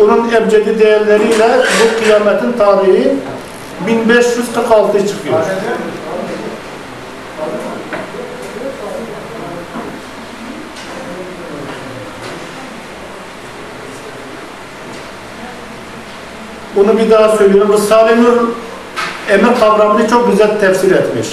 Onun 0.00 0.32
ebcedi 0.32 0.78
değerleriyle 0.78 1.48
bu 1.48 2.04
kıyametin 2.04 2.52
tarihi 2.52 3.16
1546 3.86 5.08
çıkıyor. 5.08 5.38
Bunu 16.78 16.98
bir 16.98 17.10
daha 17.10 17.36
söylüyorum. 17.36 17.72
Risale-i 17.72 18.22
Nur 18.22 18.36
emir 19.30 19.60
kavramını 19.60 20.08
çok 20.08 20.30
güzel 20.30 20.60
tefsir 20.60 20.90
etmiş. 20.90 21.28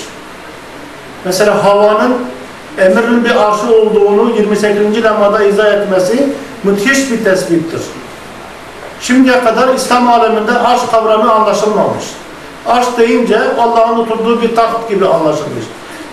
Mesela 1.25 1.65
havanın 1.65 2.13
emrin 2.77 3.25
bir 3.25 3.35
arşı 3.35 3.75
olduğunu 3.75 4.35
28. 4.35 5.03
lemada 5.03 5.43
izah 5.43 5.73
etmesi 5.73 6.33
müthiş 6.63 7.11
bir 7.11 7.23
tespittir. 7.23 7.81
Şimdiye 9.01 9.43
kadar 9.43 9.73
İslam 9.73 10.07
aleminde 10.07 10.51
arş 10.51 10.81
kavramı 10.91 11.31
anlaşılmamış. 11.31 12.03
Arş 12.65 12.85
deyince 12.97 13.39
Allah'ın 13.59 13.97
oturduğu 13.97 14.41
bir 14.41 14.55
taht 14.55 14.89
gibi 14.89 15.07
anlaşılmış. 15.07 15.65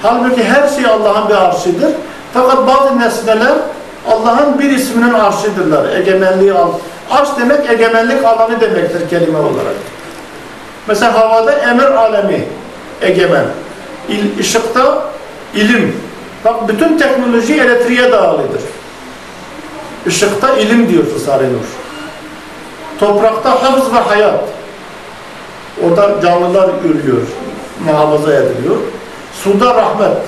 Halbuki 0.02 0.44
her 0.44 0.68
şey 0.68 0.86
Allah'ın 0.86 1.28
bir 1.28 1.34
arşıdır. 1.34 1.92
Fakat 2.34 2.66
bazı 2.66 2.98
nesneler 2.98 3.54
Allah'ın 4.10 4.58
bir 4.58 4.70
isminin 4.70 5.14
arşıdırlar. 5.14 5.96
Egemenliği 5.96 6.52
al. 6.52 6.68
Arş 7.12 7.28
demek 7.38 7.70
egemenlik 7.70 8.24
alanı 8.24 8.60
demektir 8.60 9.08
kelime 9.08 9.38
olarak. 9.38 9.74
Mesela 10.86 11.14
havada 11.14 11.52
emir 11.52 11.84
alemi 11.84 12.44
egemen. 13.02 13.44
İl, 14.08 14.38
ışıkta 14.38 15.04
ilim. 15.54 15.96
Bak 16.44 16.68
bütün 16.68 16.98
teknoloji 16.98 17.54
elektriğe 17.54 18.12
dağılıdır. 18.12 18.62
Işıkta 20.06 20.56
ilim 20.56 20.88
diyor 20.88 21.04
Risale-i 21.14 21.52
Nur. 21.52 21.66
Toprakta 23.00 23.50
hafız 23.50 23.94
ve 23.94 23.98
hayat. 23.98 24.44
Orada 25.84 26.20
canlılar 26.22 26.70
ürüyor, 26.84 27.22
muhafaza 27.84 28.34
ediliyor. 28.34 28.76
Suda 29.44 29.74
rahmet. 29.74 30.18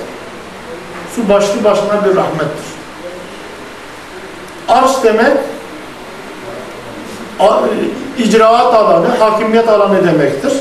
Su 1.15 1.29
başlı 1.29 1.63
başına 1.63 2.05
bir 2.05 2.15
rahmettir. 2.15 2.65
Arş 4.67 4.91
demek 5.03 5.37
icraat 8.17 8.73
alanı, 8.73 9.07
hakimiyet 9.19 9.69
alanı 9.69 10.07
demektir. 10.07 10.53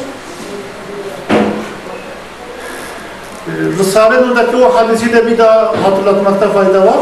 Risale-i 3.79 4.29
Nur'daki 4.29 4.57
o 4.57 4.75
hadisi 4.75 5.13
de 5.13 5.27
bir 5.27 5.39
daha 5.39 5.73
hatırlatmakta 5.85 6.49
fayda 6.49 6.87
var. 6.87 6.97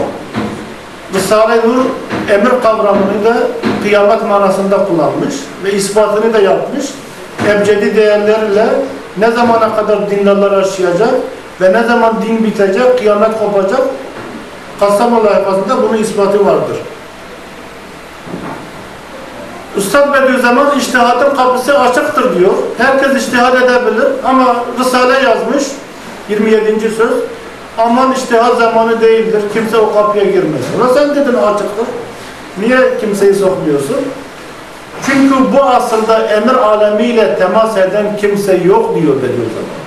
Risale-i 1.14 1.68
Nur 1.68 1.84
emir 2.34 2.62
kavramını 2.62 3.24
da 3.24 3.36
kıyamet 3.82 4.28
manasında 4.28 4.84
kullanmış 4.84 5.34
ve 5.64 5.72
ispatını 5.72 6.32
da 6.32 6.38
yapmış. 6.38 6.84
Ebcedi 7.48 7.96
değerlerle 7.96 8.66
ne 9.18 9.30
zamana 9.30 9.76
kadar 9.76 10.10
dindarlar 10.10 10.62
yaşayacak 10.62 11.10
ve 11.60 11.72
ne 11.72 11.82
zaman 11.82 12.14
din 12.22 12.44
bitecek, 12.44 12.98
kıyamet 12.98 13.38
kopacak 13.38 13.82
Kastamonu 14.80 15.24
layıkasında 15.24 15.82
bunun 15.82 15.98
ispatı 15.98 16.46
vardır. 16.46 16.76
Üstad 19.76 20.14
Bediüzzaman 20.14 20.78
iştihadın 20.78 21.36
kapısı 21.36 21.78
açıktır 21.78 22.38
diyor. 22.38 22.52
Herkes 22.78 23.22
iştihad 23.22 23.54
edebilir 23.54 24.08
ama 24.24 24.56
Risale 24.80 25.28
yazmış 25.28 25.64
27. 26.28 26.80
söz. 26.90 27.12
Aman 27.78 28.12
iştihad 28.12 28.56
zamanı 28.58 29.00
değildir. 29.00 29.42
Kimse 29.52 29.76
o 29.76 29.94
kapıya 29.94 30.24
girmez. 30.24 30.62
Ama 30.80 30.94
sen 30.94 31.10
dedin 31.10 31.34
açıktır. 31.34 31.86
Niye 32.60 32.78
kimseyi 33.00 33.34
sokmuyorsun? 33.34 33.96
Çünkü 35.06 35.34
bu 35.52 35.62
asılda 35.62 36.18
emir 36.26 36.54
alemiyle 36.54 37.38
temas 37.38 37.76
eden 37.76 38.16
kimse 38.16 38.52
yok 38.52 38.94
diyor 38.94 39.16
Bediüzzaman. 39.16 39.82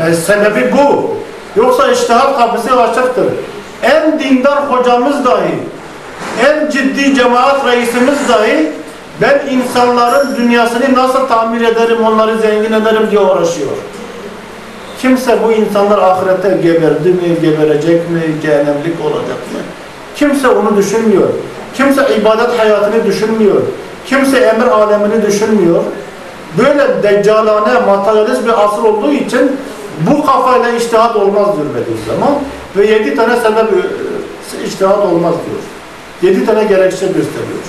Yani 0.00 0.16
sebebi 0.16 0.72
bu. 0.72 1.16
Yoksa 1.56 1.92
iştihad 1.92 2.38
kapısı 2.38 2.80
açıktır. 2.80 3.26
En 3.82 4.18
dindar 4.18 4.70
hocamız 4.70 5.24
dahi, 5.24 5.58
en 6.40 6.70
ciddi 6.70 7.14
cemaat 7.14 7.66
reisimiz 7.66 8.28
dahi 8.28 8.72
ben 9.20 9.42
insanların 9.50 10.36
dünyasını 10.36 10.94
nasıl 10.94 11.28
tamir 11.28 11.60
ederim, 11.60 12.04
onları 12.04 12.38
zengin 12.38 12.72
ederim 12.72 13.08
diye 13.10 13.20
uğraşıyor. 13.20 13.70
Kimse 15.02 15.38
bu 15.44 15.52
insanlar 15.52 15.98
ahirette 15.98 16.48
geberdi 16.62 17.08
mi, 17.08 17.40
geberecek 17.40 18.10
mi, 18.10 18.22
cehennemlik 18.42 19.04
olacak 19.04 19.38
mı? 19.52 19.58
Kimse 20.16 20.48
onu 20.48 20.76
düşünmüyor. 20.76 21.28
Kimse 21.74 22.16
ibadet 22.20 22.58
hayatını 22.58 23.04
düşünmüyor. 23.06 23.62
Kimse 24.06 24.38
emir 24.38 24.66
alemini 24.66 25.26
düşünmüyor. 25.26 25.82
Böyle 26.58 27.02
deccalane, 27.02 27.80
materyalist 27.86 28.44
bir 28.44 28.64
asır 28.64 28.82
olduğu 28.82 29.12
için 29.12 29.56
bu 30.10 30.26
kafayla 30.26 30.68
iştihat 30.68 31.16
olmaz 31.16 31.46
diyor 31.56 31.66
Bediüzzaman. 31.74 32.34
Ve 32.76 32.86
yedi 32.86 33.16
tane 33.16 33.36
sebep 33.36 33.84
iştihat 34.66 34.98
olmaz 34.98 35.34
diyor. 35.46 35.75
Yedi 36.22 36.46
tane 36.46 36.64
gerekçe 36.64 37.06
gösteriyor. 37.06 37.62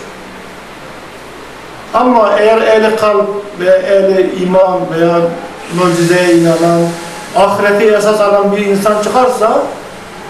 Ama 1.93 2.39
eğer 2.39 2.61
ehli 2.61 2.95
kalp 2.95 3.27
ve 3.59 3.69
ehli 3.69 4.43
iman 4.43 4.79
veya 4.95 5.19
mucizeye 5.75 6.35
inanan, 6.35 6.81
ahireti 7.35 7.95
esas 7.95 8.21
alan 8.21 8.55
bir 8.55 8.65
insan 8.65 9.03
çıkarsa 9.03 9.63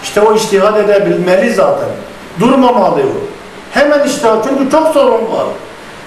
işte 0.03 0.21
o 0.21 0.35
iştihad 0.35 0.79
edebilmeli 0.79 1.53
zaten. 1.53 1.89
Durmamalı 2.39 3.01
o. 3.01 3.17
Hemen 3.71 4.07
iştihad. 4.07 4.43
Çünkü 4.43 4.71
çok 4.71 4.87
sorun 4.87 5.11
var. 5.11 5.47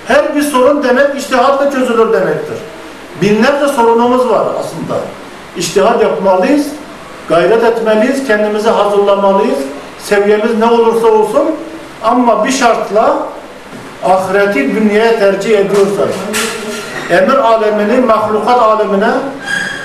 Her 0.06 0.36
bir 0.36 0.42
sorun 0.42 0.82
demek 0.82 1.16
iştihadla 1.18 1.70
çözülür 1.70 2.12
demektir. 2.12 2.56
Binlerce 3.22 3.68
sorunumuz 3.68 4.28
var 4.28 4.46
aslında. 4.60 5.00
İştihad 5.56 6.00
yapmalıyız. 6.00 6.66
Gayret 7.28 7.64
etmeliyiz, 7.64 8.26
kendimizi 8.26 8.68
hazırlamalıyız. 8.68 9.58
Seviyemiz 9.98 10.58
ne 10.58 10.66
olursa 10.66 11.06
olsun 11.06 11.44
ama 12.04 12.44
bir 12.44 12.52
şartla 12.52 13.16
ahireti 14.04 14.74
dünyaya 14.74 15.18
tercih 15.18 15.58
ediyorsak, 15.58 16.08
emir 17.10 17.34
alemini 17.34 18.00
mahlukat 18.00 18.62
alemine 18.62 19.10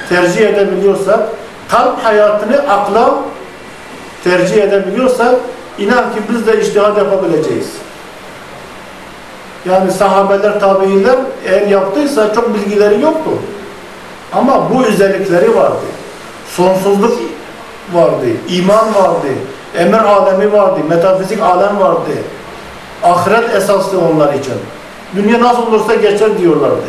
tercih 0.10 0.48
edebiliyorsak, 0.48 1.20
kalp 1.70 2.04
hayatını 2.04 2.58
akla 2.70 3.16
tercih 4.24 4.64
edebiliyorsak, 4.64 5.36
inan 5.78 6.04
ki 6.14 6.20
biz 6.30 6.48
de 6.48 6.62
iştihad 6.62 6.98
yapabileceğiz. 6.98 7.68
Yani 9.66 9.92
sahabeler, 9.92 10.60
tabiiler 10.60 11.16
eğer 11.46 11.68
yaptıysa 11.68 12.34
çok 12.34 12.56
bilgileri 12.56 13.02
yoktu. 13.02 13.32
Ama 14.34 14.70
bu 14.74 14.84
özellikleri 14.86 15.56
vardı. 15.56 15.86
Sonsuzluk 16.56 17.20
vardı, 17.94 18.26
iman 18.50 18.96
vardı, 18.96 19.28
emir 19.78 19.98
alemi 19.98 20.54
vardı, 20.54 20.80
metafizik 20.90 21.42
alem 21.42 21.80
vardı. 21.80 22.12
Ahiret 23.04 23.56
esaslı 23.56 24.00
onlar 24.00 24.34
için. 24.34 24.54
Dünya 25.16 25.42
nasıl 25.42 25.68
olursa 25.68 25.96
geçer 25.96 26.38
diyorlardı. 26.38 26.86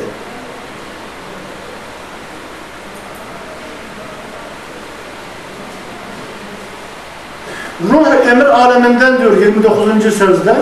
Ruh 7.92 8.30
emir 8.30 8.44
aleminden 8.44 9.18
diyor 9.18 9.36
29. 9.36 10.14
sözde. 10.18 10.56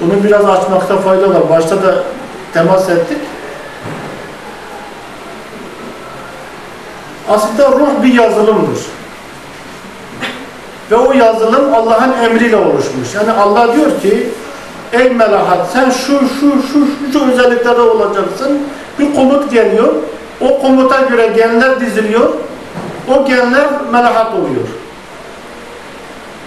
Bunu 0.00 0.24
biraz 0.24 0.44
açmakta 0.44 0.96
fayda 0.96 1.34
var. 1.34 1.50
Başta 1.50 1.82
da 1.82 2.02
temas 2.52 2.88
ettik. 2.88 3.18
Aslında 7.28 7.70
ruh 7.70 8.02
bir 8.02 8.14
yazılımdır. 8.14 8.78
Ve 10.90 10.96
o 10.96 11.12
yazılım 11.12 11.74
Allah'ın 11.74 12.12
emriyle 12.24 12.56
oluşmuş. 12.56 13.14
Yani 13.14 13.32
Allah 13.32 13.74
diyor 13.76 14.00
ki 14.02 14.28
ey 14.92 15.10
melahat 15.10 15.70
sen 15.72 15.90
şu 15.90 16.20
şu 16.40 16.40
şu 16.40 16.52
şu, 16.72 17.12
şu 17.12 17.32
özelliklerde 17.32 17.80
olacaksın. 17.80 18.58
Bir 18.98 19.14
komut 19.14 19.50
geliyor. 19.50 19.94
O 20.40 20.60
komuta 20.60 21.00
göre 21.00 21.26
genler 21.26 21.80
diziliyor. 21.80 22.30
O 23.08 23.24
genler 23.24 23.66
melahat 23.92 24.34
oluyor. 24.34 24.66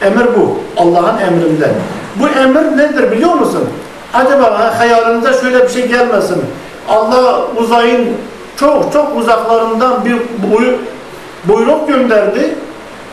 Emir 0.01 0.25
bu. 0.37 0.59
Allah'ın 0.77 1.17
emrinden. 1.17 1.71
Bu 2.15 2.27
emir 2.27 2.77
nedir 2.77 3.11
biliyor 3.11 3.33
musun? 3.33 3.69
Acaba 4.13 4.73
hayalinize 4.77 5.33
şöyle 5.41 5.63
bir 5.63 5.69
şey 5.69 5.87
gelmesin. 5.87 6.43
Allah 6.89 7.41
uzayın 7.57 8.07
çok 8.57 8.93
çok 8.93 9.17
uzaklarından 9.17 10.05
bir 10.05 10.17
buyruk 11.47 11.87
gönderdi. 11.87 12.55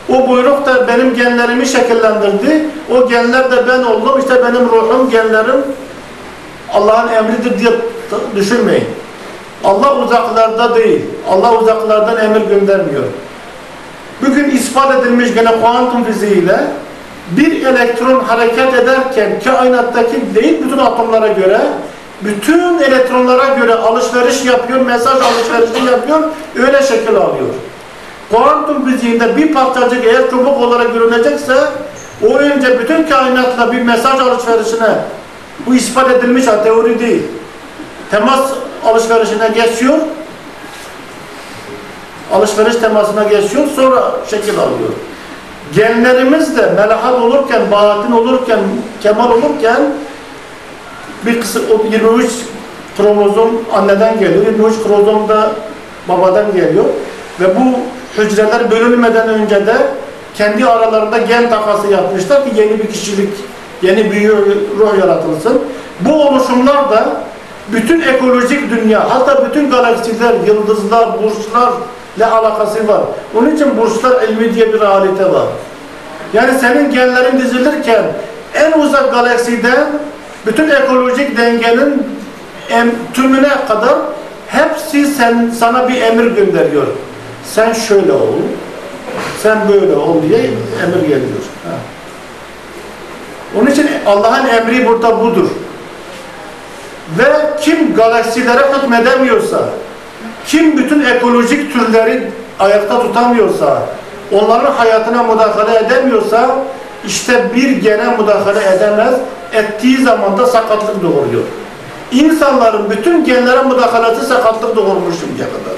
O 0.08 0.28
buyruk 0.28 0.66
da 0.66 0.88
benim 0.88 1.14
genlerimi 1.14 1.66
şekillendirdi. 1.66 2.66
O 2.94 3.08
genler 3.08 3.50
de 3.50 3.68
ben 3.68 3.82
oldum. 3.82 4.18
İşte 4.18 4.44
benim 4.44 4.68
ruhum, 4.68 5.10
genlerim 5.10 5.64
Allah'ın 6.72 7.08
emridir 7.08 7.58
diye 7.58 7.72
düşünmeyin. 8.36 8.86
Allah 9.64 9.96
uzaklarda 9.96 10.74
değil. 10.74 11.00
Allah 11.30 11.58
uzaklardan 11.58 12.16
emir 12.24 12.40
göndermiyor. 12.40 13.04
Bugün 14.26 14.50
ispat 14.50 14.94
edilmiş 14.94 15.34
gene 15.34 15.60
kuantum 15.60 16.04
fiziğiyle 16.04 16.60
bir 17.30 17.66
elektron 17.66 18.20
hareket 18.20 18.74
ederken 18.74 19.40
kainattaki 19.44 20.34
değil 20.34 20.64
bütün 20.64 20.78
atomlara 20.78 21.28
göre 21.28 21.60
bütün 22.22 22.78
elektronlara 22.78 23.54
göre 23.54 23.74
alışveriş 23.74 24.44
yapıyor, 24.44 24.80
mesaj 24.80 25.16
alışverişi 25.22 25.84
yapıyor, 25.92 26.20
öyle 26.66 26.82
şekil 26.82 27.16
alıyor. 27.16 27.48
Kuantum 28.30 28.90
fiziğinde 28.90 29.36
bir 29.36 29.54
parçacık 29.54 30.04
eğer 30.04 30.30
çubuk 30.30 30.62
olarak 30.62 30.94
görünecekse 30.94 31.54
o 32.28 32.34
önce 32.36 32.80
bütün 32.80 33.04
kainatla 33.04 33.72
bir 33.72 33.82
mesaj 33.82 34.20
alışverişine 34.20 34.88
bu 35.66 35.74
ispat 35.74 36.10
edilmiş 36.10 36.46
ha 36.46 36.62
teori 36.62 36.98
değil. 36.98 37.22
Temas 38.10 38.50
alışverişine 38.84 39.48
geçiyor. 39.48 39.98
Alışveriş 42.32 42.76
temasına 42.76 43.24
geçiyor 43.24 43.64
sonra 43.76 44.12
şekil 44.30 44.58
alıyor. 44.58 44.90
Genlerimiz 45.74 46.56
de 46.56 46.70
melahat 46.76 47.14
olurken, 47.22 47.70
bahatin 47.70 48.12
olurken, 48.12 48.58
kemal 49.02 49.30
olurken 49.30 49.80
bir 51.26 51.40
kısım 51.40 51.62
23 51.90 52.30
kromozom 52.96 53.50
anneden 53.72 54.18
geliyor. 54.20 54.46
23 54.46 54.74
kromozom 54.82 55.28
da 55.28 55.50
babadan 56.08 56.52
geliyor. 56.52 56.84
Ve 57.40 57.56
bu 57.56 57.78
hücreler 58.18 58.70
bölünmeden 58.70 59.28
önce 59.28 59.66
de 59.66 59.74
kendi 60.34 60.66
aralarında 60.66 61.18
gen 61.18 61.50
takası 61.50 61.86
yapmışlar 61.86 62.44
ki 62.44 62.50
yeni 62.54 62.78
bir 62.78 62.86
kişilik, 62.86 63.32
yeni 63.82 64.12
bir 64.12 64.30
ruh 64.78 64.98
yaratılsın. 65.00 65.62
Bu 66.00 66.28
oluşumlar 66.28 66.90
da 66.90 67.06
bütün 67.68 68.00
ekolojik 68.00 68.70
dünya, 68.70 69.10
hatta 69.10 69.48
bütün 69.48 69.70
galaksiler, 69.70 70.34
yıldızlar, 70.46 71.08
burçlarla 71.22 72.38
alakası 72.38 72.88
var. 72.88 73.00
Onun 73.38 73.56
için 73.56 73.78
burçlar 73.78 74.22
ilmi 74.22 74.54
diye 74.54 74.72
bir 74.72 74.80
realite 74.80 75.32
var. 75.32 75.46
Yani 76.32 76.58
senin 76.60 76.90
genlerin 76.90 77.38
dizilirken 77.38 78.04
en 78.54 78.80
uzak 78.80 79.12
galaksiden 79.14 79.86
bütün 80.46 80.70
ekolojik 80.70 81.38
dengenin 81.38 82.06
tümüne 83.14 83.52
kadar 83.68 83.94
hepsi 84.48 85.06
sen, 85.06 85.52
sana 85.58 85.88
bir 85.88 86.02
emir 86.02 86.24
gönderiyor. 86.24 86.86
Sen 87.54 87.72
şöyle 87.72 88.12
ol, 88.12 88.34
sen 89.42 89.58
böyle 89.68 89.96
ol 89.96 90.22
diye 90.22 90.38
emir 90.38 91.00
geliyor. 91.00 91.42
Ha. 91.64 91.74
Onun 93.58 93.66
için 93.66 93.88
Allah'ın 94.06 94.46
emri 94.46 94.86
burada 94.86 95.20
budur. 95.20 95.48
Ve 97.18 97.24
kim 97.60 97.94
galaksilere 97.94 98.72
hükmedemiyorsa, 98.72 99.60
kim 100.46 100.78
bütün 100.78 101.00
ekolojik 101.04 101.72
türleri 101.72 102.30
ayakta 102.58 103.02
tutamıyorsa, 103.02 103.82
onların 104.32 104.72
hayatına 104.72 105.22
müdahale 105.22 105.78
edemiyorsa, 105.78 106.56
işte 107.06 107.54
bir 107.54 107.70
gene 107.70 108.16
müdahale 108.16 108.76
edemez, 108.76 109.14
ettiği 109.52 110.02
zaman 110.02 110.38
da 110.38 110.46
sakatlık 110.46 111.02
doğuruyor. 111.02 111.42
İnsanların 112.12 112.90
bütün 112.90 113.24
genlere 113.24 113.62
müdahalesi 113.62 114.26
sakatlık 114.26 114.76
doğurmuş 114.76 115.14
şimdiye 115.20 115.48
kadar. 115.48 115.76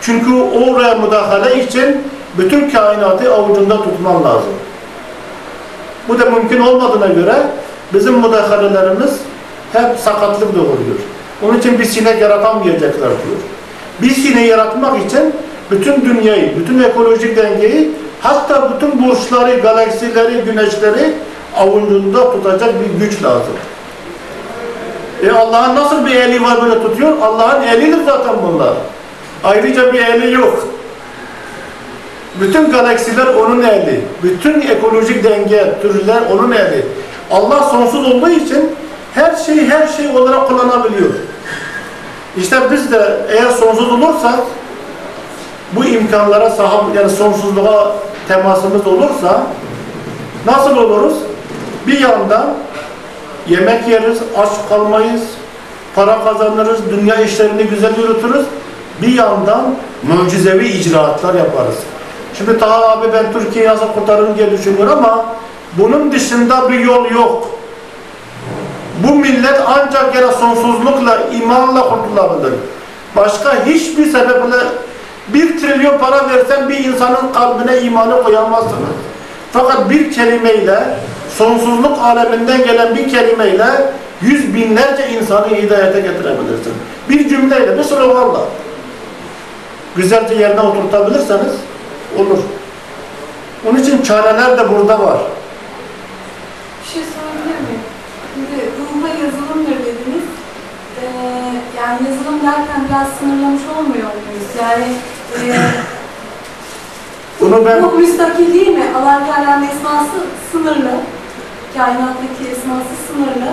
Çünkü 0.00 0.32
oraya 0.32 0.94
müdahale 0.94 1.64
için 1.64 1.96
bütün 2.38 2.70
kainatı 2.70 3.34
avucunda 3.34 3.76
tutman 3.76 4.24
lazım. 4.24 4.54
Bu 6.08 6.20
da 6.20 6.24
mümkün 6.24 6.60
olmadığına 6.60 7.06
göre 7.06 7.34
bizim 7.94 8.14
müdahalelerimiz 8.14 9.10
hep 9.72 9.98
sakatlık 9.98 10.56
doğuruyor. 10.56 10.98
Onun 11.42 11.58
için 11.58 11.78
bir 11.78 11.84
sinek 11.84 12.22
yaratamayacaklar 12.22 13.08
diyor. 13.08 13.38
Bir 14.02 14.10
sinek 14.10 14.48
yaratmak 14.48 15.06
için 15.06 15.34
bütün 15.70 16.04
dünyayı, 16.04 16.56
bütün 16.58 16.82
ekolojik 16.82 17.36
dengeyi, 17.36 17.90
hatta 18.20 18.72
bütün 18.74 19.08
burçları, 19.08 19.60
galaksileri, 19.60 20.44
güneşleri 20.44 21.12
avucunda 21.56 22.32
tutacak 22.32 22.70
bir 22.80 23.06
güç 23.06 23.22
lazım. 23.22 23.54
E 25.22 25.30
Allah'ın 25.30 25.76
nasıl 25.76 26.06
bir 26.06 26.14
eli 26.14 26.42
var 26.42 26.62
böyle 26.62 26.82
tutuyor? 26.82 27.18
Allah'ın 27.22 27.62
elidir 27.62 27.98
zaten 28.06 28.34
bunlar. 28.46 28.72
Ayrıca 29.44 29.92
bir 29.92 30.00
eli 30.00 30.32
yok. 30.32 30.68
Bütün 32.40 32.70
galaksiler 32.70 33.26
onun 33.26 33.62
eli. 33.62 34.00
Bütün 34.22 34.60
ekolojik 34.60 35.24
denge, 35.24 35.74
türler 35.82 36.22
onun 36.32 36.52
eli. 36.52 36.86
Allah 37.30 37.62
sonsuz 37.62 38.06
olduğu 38.06 38.30
için 38.30 38.70
her 39.14 39.36
şeyi 39.36 39.70
her 39.70 39.88
şey 39.88 40.08
olarak 40.16 40.48
kullanabiliyor. 40.48 41.10
İşte 42.36 42.56
biz 42.70 42.92
de 42.92 43.16
eğer 43.28 43.50
sonsuz 43.50 43.92
olursak 43.92 44.40
bu 45.72 45.84
imkanlara 45.84 46.50
sahip 46.50 46.96
yani 46.96 47.10
sonsuzluğa 47.10 47.92
temasımız 48.28 48.86
olursa 48.86 49.42
nasıl 50.46 50.76
oluruz? 50.76 51.14
Bir 51.86 52.00
yandan 52.00 52.54
yemek 53.48 53.88
yeriz, 53.88 54.18
aç 54.36 54.48
kalmayız, 54.68 55.22
para 55.94 56.24
kazanırız, 56.24 56.78
dünya 56.90 57.14
işlerini 57.14 57.62
güzel 57.64 57.98
yürütürüz. 57.98 58.46
Bir 59.02 59.14
yandan 59.14 59.74
mucizevi 60.02 60.68
icraatlar 60.68 61.34
yaparız. 61.34 61.76
Şimdi 62.38 62.58
Taha 62.58 62.88
abi 62.88 63.12
ben 63.12 63.32
Türkiye'yi 63.32 63.70
nasıl 63.70 63.86
kurtarırım 63.92 64.38
diye 64.38 64.50
düşünüyor 64.50 64.90
ama 64.90 65.26
bunun 65.78 66.12
dışında 66.12 66.68
bir 66.72 66.78
yol 66.78 67.10
yok. 67.10 67.48
Bu 69.06 69.14
millet 69.14 69.60
ancak 69.66 70.14
yine 70.14 70.32
sonsuzlukla, 70.32 71.18
imanla 71.42 71.80
kurtulabilir. 71.80 72.52
Başka 73.16 73.66
hiçbir 73.66 74.04
sebeple 74.04 74.56
bir 75.28 75.60
trilyon 75.60 75.98
para 75.98 76.28
versen 76.28 76.68
bir 76.68 76.84
insanın 76.84 77.32
kalbine 77.34 77.80
imanı 77.80 78.22
koyamazsınız. 78.22 78.98
Fakat 79.52 79.90
bir 79.90 80.12
kelimeyle, 80.12 80.80
sonsuzluk 81.38 81.98
aleminden 82.02 82.64
gelen 82.64 82.96
bir 82.96 83.08
kelimeyle 83.08 83.66
yüz 84.22 84.54
binlerce 84.54 85.08
insanı 85.08 85.46
hidayete 85.46 86.00
getirebilirsin. 86.00 86.72
Bir 87.08 87.28
cümleyle, 87.28 87.78
bir 87.78 87.82
sloganla 87.82 88.40
güzelce 89.98 90.34
yerine 90.34 90.60
oturtabilirseniz 90.60 91.52
olur. 92.18 92.38
Onun 93.68 93.78
için 93.78 94.02
çareler 94.02 94.58
de 94.58 94.70
burada 94.72 95.00
var. 95.00 95.18
Bir 96.82 96.88
şey 96.92 97.02
sorabilir 97.02 97.58
miyim? 97.66 97.82
Şimdi 98.34 98.58
ruha 98.78 99.08
yazılımdır 99.08 99.78
dediniz. 99.86 100.26
Ee, 101.00 101.06
yani 101.78 101.98
yazılım 102.08 102.40
derken 102.46 102.80
biraz 102.88 103.08
sınırlamış 103.18 103.62
olmuyor 103.78 104.10
muyuz? 104.24 104.48
Yani 104.62 104.86
e, 105.34 105.56
Bunu 107.40 107.66
ben 107.66 107.82
ruh 107.82 107.92
müstakil 107.98 108.54
değil 108.54 108.68
mi? 108.68 108.84
Allah 108.96 109.22
Teala'nın 109.26 109.62
esması 109.68 110.18
sınırlı. 110.52 110.90
Kainattaki 111.76 112.42
esması 112.52 112.92
sınırlı. 113.08 113.50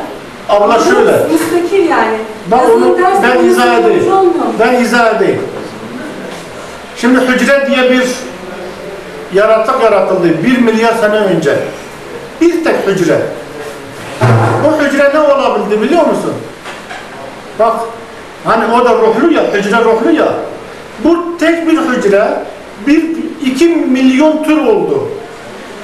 abla 0.50 0.80
şöyle. 0.80 1.12
Müstakil 1.12 1.90
yani. 1.90 2.18
Yazılım 2.52 2.84
onu 2.84 2.98
ben 3.24 3.44
izah 3.46 3.78
edeyim. 3.80 4.04
Ben 4.60 4.74
izah 4.84 5.16
edeyim. 5.16 5.42
Şimdi 6.98 7.20
hücre 7.20 7.68
diye 7.68 7.92
bir 7.92 8.08
yaratık 9.34 9.84
yaratıldı 9.84 10.44
bir 10.44 10.58
milyar 10.58 10.94
sene 10.94 11.16
önce. 11.16 11.56
Bir 12.42 12.64
tek 12.64 12.88
hücre. 12.88 13.22
Bu 14.64 14.84
hücre 14.84 15.12
ne 15.14 15.20
olabildi 15.20 15.82
biliyor 15.82 16.06
musun? 16.06 16.34
Bak 17.60 17.76
hani 18.46 18.64
o 18.74 18.86
da 18.86 18.94
ruhlu 18.94 19.34
ya, 19.34 19.44
hücre 19.54 19.84
ruhlu 19.84 20.12
ya. 20.12 20.28
Bu 21.04 21.38
tek 21.40 21.68
bir 21.68 21.78
hücre 21.78 22.28
bir 22.88 23.04
iki 23.46 23.68
milyon 23.68 24.44
tür 24.44 24.58
oldu. 24.58 25.08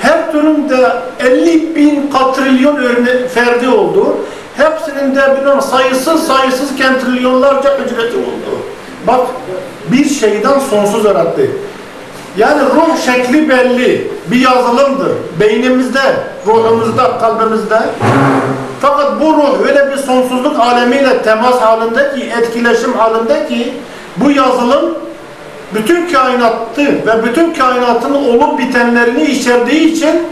Her 0.01 0.31
türün 0.31 0.69
de 0.69 0.91
50 1.19 1.75
bin 1.75 2.11
katrilyon 2.11 2.75
örne 2.75 3.27
ferdi 3.27 3.69
oldu. 3.69 4.17
Hepsinin 4.57 5.15
de 5.15 5.37
bilmem 5.37 5.61
sayısız 5.61 6.27
sayısız 6.27 6.75
kentrilyonlarca 6.75 7.77
hücreti 7.77 8.17
oldu. 8.17 8.61
Bak 9.07 9.27
bir 9.91 10.05
şeyden 10.05 10.59
sonsuz 10.59 11.05
yarattı. 11.05 11.47
Yani 12.37 12.61
ruh 12.61 12.97
şekli 13.05 13.49
belli. 13.49 14.11
Bir 14.27 14.39
yazılımdır. 14.39 15.11
Beynimizde, 15.39 16.15
ruhumuzda, 16.47 17.17
kalbimizde. 17.17 17.79
Fakat 18.81 19.21
bu 19.21 19.33
ruh 19.33 19.67
öyle 19.67 19.91
bir 19.91 19.97
sonsuzluk 19.97 20.59
alemiyle 20.59 21.21
temas 21.21 21.61
halinde 21.61 22.15
ki, 22.15 22.31
etkileşim 22.39 22.93
halinde 22.93 23.47
ki 23.47 23.73
bu 24.17 24.31
yazılım 24.31 24.97
bütün 25.75 26.13
kainatı 26.13 26.81
ve 26.81 27.23
bütün 27.23 27.53
kainatın 27.53 28.13
olup 28.13 28.59
bitenlerini 28.59 29.23
içerdiği 29.23 29.91
için 29.91 30.27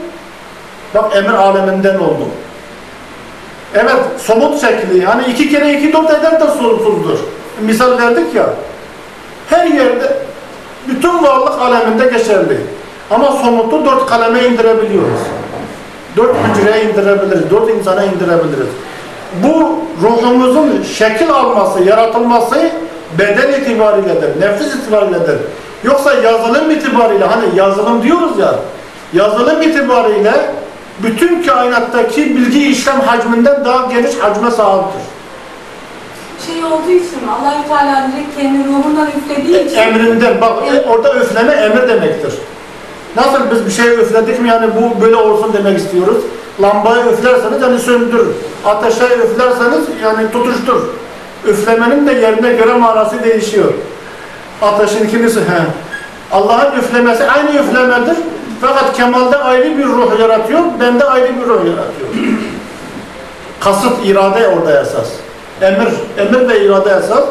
bak 0.95 1.15
emir 1.15 1.33
aleminden 1.33 1.95
oldu. 1.95 2.27
Evet, 3.73 3.95
somut 4.17 4.61
şekli. 4.61 5.05
Hani 5.05 5.25
iki 5.25 5.49
kere 5.49 5.73
iki 5.73 5.93
dört 5.93 6.09
eder 6.11 6.41
de 6.41 6.47
sonsuzdur. 6.47 7.19
Misal 7.61 7.97
verdik 7.97 8.35
ya. 8.35 8.49
Her 9.49 9.67
yerde 9.67 10.17
bütün 10.87 11.23
varlık 11.23 11.61
aleminde 11.61 12.17
geçerli. 12.17 12.57
Ama 13.11 13.31
somutu 13.31 13.85
dört 13.85 14.05
kaleme 14.05 14.43
indirebiliyoruz. 14.43 15.19
Dört 16.17 16.35
hücreye 16.47 16.83
indirebiliriz, 16.83 17.51
dört 17.51 17.69
insana 17.69 18.03
indirebiliriz. 18.03 18.67
Bu 19.43 19.79
ruhumuzun 20.03 20.83
şekil 20.97 21.31
alması, 21.31 21.83
yaratılması 21.83 22.71
beden 23.19 23.61
itibariyledir, 23.61 24.41
nefis 24.41 24.75
itibariyledir. 24.75 25.37
Yoksa 25.83 26.13
yazılım 26.13 26.71
itibariyle, 26.71 27.25
hani 27.25 27.45
yazılım 27.55 28.03
diyoruz 28.03 28.39
ya, 28.39 28.55
yazılım 29.13 29.61
itibariyle 29.61 30.33
bütün 31.03 31.43
kainattaki 31.43 32.35
bilgi 32.35 32.69
işlem 32.71 32.99
hacminden 32.99 33.65
daha 33.65 33.93
geniş 33.93 34.15
hacme 34.19 34.51
sahiptir. 34.51 35.01
Şey 36.59 36.67
olduğu 36.67 36.91
için 36.91 37.23
mi? 37.23 37.31
allah 37.39 37.67
Teala 37.67 38.09
direkt 38.11 38.37
kendi 38.37 38.67
ruhundan 38.67 39.07
üflediği 39.07 39.65
için 39.65 39.77
Emrinden, 39.77 40.41
bak 40.41 40.63
orada 40.87 41.15
üfleme 41.15 41.53
emir 41.53 41.89
demektir. 41.89 42.33
Nasıl 43.15 43.51
biz 43.51 43.65
bir 43.65 43.71
şey 43.71 43.87
üfledik 43.93 44.41
mi 44.41 44.49
yani 44.49 44.67
bu 44.75 45.01
böyle 45.01 45.15
olsun 45.15 45.53
demek 45.53 45.77
istiyoruz. 45.77 46.17
Lambayı 46.61 47.05
üflerseniz 47.05 47.61
yani 47.61 47.79
söndür. 47.79 48.27
Ateşe 48.65 49.05
üflerseniz 49.05 49.85
yani 50.03 50.31
tutuştur. 50.31 50.81
Üflemenin 51.47 52.07
de 52.07 52.13
yerine 52.13 52.53
göre 52.53 52.73
manası 52.73 53.23
değişiyor. 53.23 53.73
Ateşin 54.61 55.05
ikincisi 55.07 55.39
he. 55.39 55.61
Allah'ın 56.31 56.79
üflemesi 56.79 57.23
aynı 57.31 57.49
üflemedir. 57.49 58.17
Fakat 58.61 58.97
kemalde 58.97 59.37
ayrı 59.37 59.77
bir 59.77 59.85
ruh 59.85 60.19
yaratıyor, 60.19 60.59
bende 60.79 61.05
ayrı 61.05 61.35
bir 61.41 61.45
ruh 61.45 61.65
yaratıyor. 61.65 62.09
Kasıt, 63.59 64.05
irade 64.05 64.47
orada 64.47 64.81
esas. 64.81 65.09
Emir, 65.61 65.87
emir 66.17 66.49
ve 66.49 66.65
irade 66.65 66.89
esas. 66.89 67.23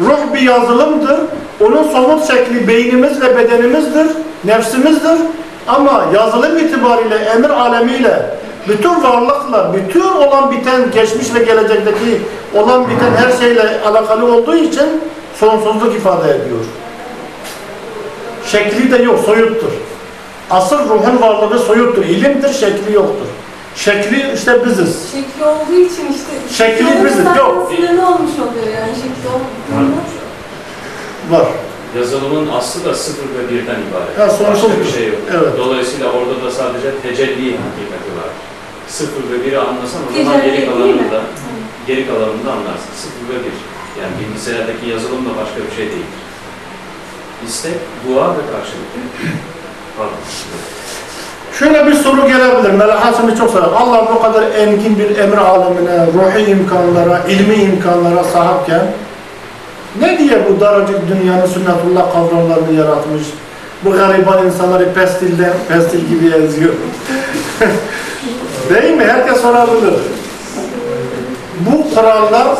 Ruh 0.00 0.34
bir 0.34 0.40
yazılımdır. 0.40 1.20
Onun 1.60 1.82
somut 1.82 2.26
şekli 2.26 2.68
beynimiz 2.68 3.20
ve 3.20 3.36
bedenimizdir, 3.36 4.06
nefsimizdir. 4.44 5.18
Ama 5.68 6.04
yazılım 6.14 6.58
itibariyle, 6.58 7.14
emir 7.14 7.50
alemiyle, 7.50 8.30
bütün 8.68 9.02
varlıkla, 9.02 9.74
bütün 9.74 10.00
olan 10.00 10.50
biten, 10.50 10.90
geçmiş 10.94 11.34
ve 11.34 11.38
gelecekteki 11.38 12.20
olan 12.54 12.84
biten 12.84 13.10
her 13.16 13.38
şeyle 13.38 13.80
alakalı 13.86 14.34
olduğu 14.34 14.56
için 14.56 15.02
sonsuzluk 15.40 15.94
ifade 15.96 16.30
ediyor. 16.30 16.60
Şekli 18.46 18.92
de 18.92 19.02
yok, 19.02 19.20
soyuttur. 19.26 19.70
Asıl 20.50 20.78
ruhun 20.78 21.22
varlığı 21.22 21.58
soyuttur, 21.58 22.04
ilimdir, 22.04 22.52
şekli 22.52 22.94
yoktur. 22.94 23.26
Şekli 23.76 24.32
işte 24.34 24.66
biziz. 24.66 25.12
şekli 25.12 25.44
olduğu 25.44 25.80
için 25.80 26.06
işte 26.12 26.32
Şekli 26.56 26.84
zaten 27.16 27.36
yok. 27.36 27.72
sınırlı 27.76 28.06
olmuş 28.08 28.30
oluyor 28.38 28.66
yani 28.80 28.94
şekli 28.94 29.28
olduğunda. 29.28 30.00
Var. 31.30 31.48
Yazılımın 31.98 32.48
aslı 32.48 32.84
da 32.84 32.94
sıfır 32.94 33.26
ve 33.38 33.50
birden 33.50 33.78
ibaret. 33.90 34.18
Ha, 34.18 34.28
sonsuz 34.30 34.64
Başka 34.70 34.80
bir 34.80 34.92
şey 34.92 35.08
yok. 35.08 35.18
evet. 35.30 35.52
Dolayısıyla 35.58 36.12
orada 36.12 36.42
da 36.44 36.50
sadece 36.50 36.90
tecelli 37.02 37.44
hakikati 37.64 38.10
var. 38.20 38.30
Sıfır 38.88 39.22
ve 39.32 39.46
biri 39.46 39.58
anlasan 39.58 40.00
o 40.10 40.24
zaman 40.24 40.42
geri 40.44 40.66
kalanını 40.66 41.10
da 41.10 41.20
geri 41.86 42.06
kalanını 42.06 42.46
da 42.46 42.52
anlarsın. 42.52 42.92
Sıfır 42.96 43.34
ve 43.34 43.38
bir. 43.44 43.56
Yani 44.02 44.12
bilgisayardaki 44.20 44.86
yazılım 44.90 45.24
da 45.26 45.30
başka 45.42 45.56
bir 45.70 45.76
şey 45.76 45.86
değil. 45.90 46.10
İstek, 47.48 47.74
dua 48.08 48.28
ve 48.30 48.42
karşılık. 48.52 48.90
Pardon. 49.98 50.14
Şöyle 51.58 51.86
bir 51.86 51.94
soru 51.94 52.26
gelebilir. 52.26 52.70
Melahasını 52.70 53.36
çok 53.36 53.50
sever. 53.50 53.68
Allah 53.76 54.08
bu 54.14 54.22
kadar 54.22 54.42
engin 54.42 54.98
bir 54.98 55.18
emir 55.18 55.36
alemine, 55.36 56.06
ruhi 56.06 56.50
imkanlara, 56.50 57.20
ilmi 57.28 57.54
imkanlara 57.54 58.24
sahipken 58.24 58.82
ne 60.00 60.18
diye 60.18 60.38
bu 60.48 60.60
daracık 60.60 60.98
dünyanın 61.08 61.46
sünnetullah 61.46 62.12
kavramlarını 62.12 62.72
yaratmış? 62.78 63.22
Bu 63.84 63.92
gariban 63.92 64.46
insanları 64.46 64.92
pestilden, 64.92 65.52
pestil 65.68 66.00
gibi 66.08 66.34
eziyor. 66.34 66.72
Değil 68.70 68.94
mi? 68.94 69.04
Herkes 69.04 69.42
sorabilir. 69.42 69.94
Bu 71.60 71.94
kurallar 71.94 72.58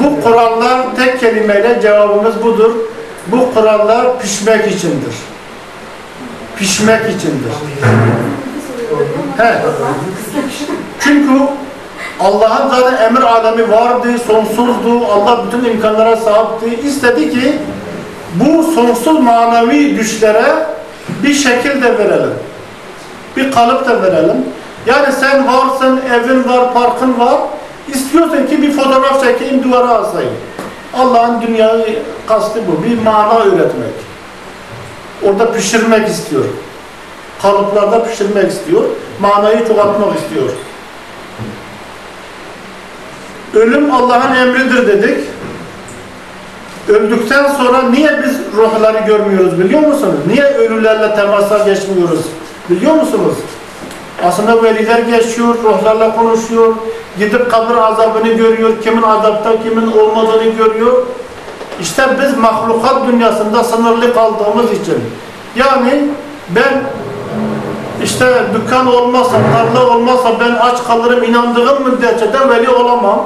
bu 0.00 0.22
kurallar 0.22 0.96
tek 0.96 1.20
kelimeyle 1.20 1.78
cevabımız 1.82 2.42
budur. 2.42 2.70
Bu 3.26 3.54
kurallar 3.54 4.20
pişmek 4.20 4.66
içindir. 4.66 5.14
Pişmek 6.56 7.00
içindir. 7.00 7.52
He. 9.36 9.54
Çünkü 11.00 11.32
Allah'ın 12.20 12.70
zaten 12.70 13.06
emir 13.06 13.22
alemi 13.22 13.70
vardı, 13.70 14.08
sonsuzdu. 14.26 15.06
Allah 15.12 15.44
bütün 15.46 15.70
imkanlara 15.70 16.16
sahipti. 16.16 16.88
İstedi 16.88 17.30
ki 17.30 17.58
bu 18.34 18.62
sonsuz 18.62 19.20
manevi 19.20 19.94
güçlere 19.94 20.66
bir 21.22 21.34
şekil 21.34 21.82
de 21.82 21.98
verelim. 21.98 22.34
Bir 23.36 23.52
kalıp 23.52 23.88
da 23.88 24.02
verelim. 24.02 24.44
Yani 24.86 25.12
sen 25.20 25.46
varsın, 25.46 26.00
evin 26.14 26.48
var, 26.48 26.74
parkın 26.74 27.20
var. 27.20 27.40
İstiyorsun 27.88 28.46
ki 28.46 28.62
bir 28.62 28.72
fotoğraf 28.72 29.24
çekeyim, 29.24 29.64
duvara 29.64 29.88
asayım. 29.88 30.32
Allah'ın 30.94 31.42
dünyayı 31.42 32.02
kastı 32.26 32.60
bu. 32.66 32.84
Bir 32.84 33.02
mana 33.02 33.44
üretmek. 33.44 34.15
Orada 35.22 35.52
pişirmek 35.52 36.08
istiyor. 36.08 36.44
Kalıplarda 37.42 38.04
pişirmek 38.04 38.50
istiyor. 38.50 38.82
Manayı 39.20 39.68
çoğaltmak 39.68 40.18
istiyor. 40.18 40.48
Ölüm 43.54 43.94
Allah'ın 43.94 44.34
emridir 44.36 44.86
dedik. 44.86 45.18
Öldükten 46.88 47.48
sonra 47.48 47.82
niye 47.82 48.22
biz 48.24 48.56
ruhları 48.56 49.06
görmüyoruz 49.06 49.58
biliyor 49.58 49.80
musunuz? 49.80 50.14
Niye 50.26 50.44
ölülerle 50.44 51.14
temasa 51.14 51.58
geçmiyoruz? 51.58 52.20
Biliyor 52.70 52.94
musunuz? 52.94 53.34
Aslında 54.24 54.62
veliler 54.62 54.98
geçiyor, 54.98 55.54
ruhlarla 55.64 56.16
konuşuyor, 56.16 56.74
gidip 57.18 57.50
kabir 57.50 57.74
azabını 57.74 58.28
görüyor, 58.28 58.70
kimin 58.82 59.02
azapta, 59.02 59.62
kimin 59.62 59.92
olmadığını 59.92 60.44
görüyor. 60.44 61.02
İşte 61.80 62.04
biz 62.22 62.38
mahlukat 62.38 63.06
dünyasında 63.06 63.64
sınırlı 63.64 64.14
kaldığımız 64.14 64.72
için. 64.72 65.04
Yani 65.56 66.04
ben 66.48 66.82
işte 68.04 68.26
dükkan 68.54 68.86
olmazsa, 68.86 69.36
tarla 69.52 69.90
olmazsa 69.90 70.40
ben 70.40 70.54
aç 70.54 70.84
kalırım 70.86 71.24
inandığım 71.24 71.90
müddetçe 71.90 72.32
de 72.32 72.48
veli 72.48 72.68
olamam. 72.68 73.24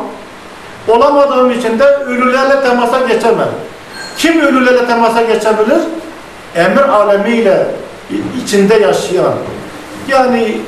Olamadığım 0.88 1.50
için 1.50 1.78
de 1.78 1.84
ölülerle 1.84 2.62
temasa 2.62 3.00
geçemem. 3.00 3.48
Kim 4.16 4.40
ölülerle 4.40 4.86
temasa 4.86 5.22
geçebilir? 5.22 5.80
emir 6.56 6.88
alemiyle 6.88 7.66
içinde 8.44 8.74
yaşayan, 8.74 9.34
yani 10.08 10.60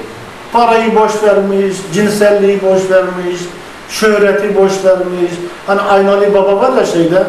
parayı 0.52 0.96
boş 0.96 1.22
vermiş, 1.22 1.76
cinselliği 1.94 2.62
boş 2.62 2.90
vermiş, 2.90 3.40
şöhreti 3.88 4.56
boş 4.56 4.72
vermiş. 4.84 5.32
Hani 5.66 5.80
Aynalı 5.80 6.34
Baba 6.34 6.60
var 6.60 6.72
ya 6.72 6.86
şeyde, 6.86 7.24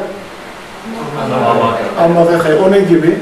hayır, 2.44 2.60
onun 2.60 2.88
gibi. 2.88 3.20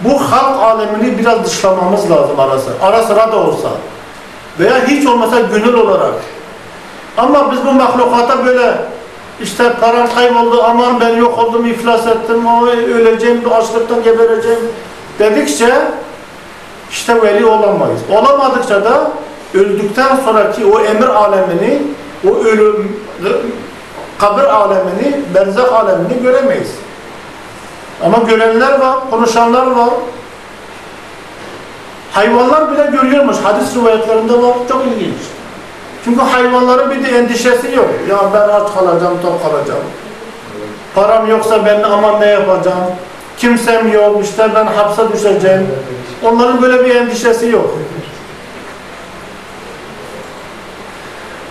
Bu 0.00 0.20
halk 0.20 0.62
alemini 0.62 1.18
biraz 1.18 1.44
dışlamamız 1.44 2.10
lazım 2.10 2.40
arası. 2.40 2.70
Ara 2.82 3.02
sıra 3.02 3.32
da 3.32 3.36
olsa. 3.36 3.68
Veya 4.58 4.86
hiç 4.86 5.06
olmasa 5.06 5.40
gönül 5.40 5.74
olarak. 5.74 6.14
Ama 7.16 7.52
biz 7.52 7.66
bu 7.66 7.72
mahlukata 7.72 8.46
böyle 8.46 8.74
işte 9.42 9.72
param 9.80 10.14
kayboldu, 10.14 10.62
aman 10.62 11.00
ben 11.00 11.16
yok 11.16 11.38
oldum, 11.38 11.66
iflas 11.66 12.06
ettim, 12.06 12.46
öleceğim, 12.94 13.42
açlıktan 13.52 14.02
gebereceğim 14.02 14.60
dedikçe 15.18 15.74
işte 16.90 17.22
veli 17.22 17.46
olamayız. 17.46 18.00
Olamadıkça 18.12 18.84
da 18.84 19.10
öldükten 19.54 20.16
sonraki 20.24 20.64
o 20.64 20.80
emir 20.80 21.08
alemini, 21.08 21.82
o 22.30 22.34
ölüm, 22.36 22.96
kabir 24.18 24.44
alemini, 24.44 25.20
berzak 25.34 25.72
alemini 25.72 26.22
göremeyiz. 26.22 26.70
Ama 28.04 28.18
görenler 28.18 28.78
var, 28.80 29.10
konuşanlar 29.10 29.66
var. 29.66 29.90
Hayvanlar 32.12 32.72
bile 32.72 32.86
görüyormuş. 32.86 33.36
Hadis 33.42 33.76
rivayetlerinde 33.76 34.42
var. 34.42 34.54
Çok 34.68 34.86
ilginç. 34.86 35.18
Çünkü 36.04 36.20
hayvanların 36.20 36.90
bir 36.90 37.04
de 37.04 37.18
endişesi 37.18 37.76
yok. 37.76 37.90
Ya 38.10 38.18
ben 38.34 38.48
aç 38.48 38.74
kalacağım, 38.74 39.18
tok 39.22 39.42
kalacağım. 39.42 39.84
Param 40.94 41.30
yoksa 41.30 41.66
ben 41.66 41.82
aman 41.82 42.20
ne 42.20 42.26
yapacağım? 42.26 42.84
Kimsem 43.38 43.92
yok, 43.92 44.24
işte 44.24 44.50
ben 44.54 44.66
hapse 44.66 45.12
düşeceğim. 45.12 45.68
Onların 46.24 46.62
böyle 46.62 46.84
bir 46.84 46.94
endişesi 46.94 47.48
yok. 47.48 47.78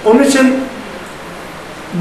Onun 0.06 0.24
için 0.24 0.60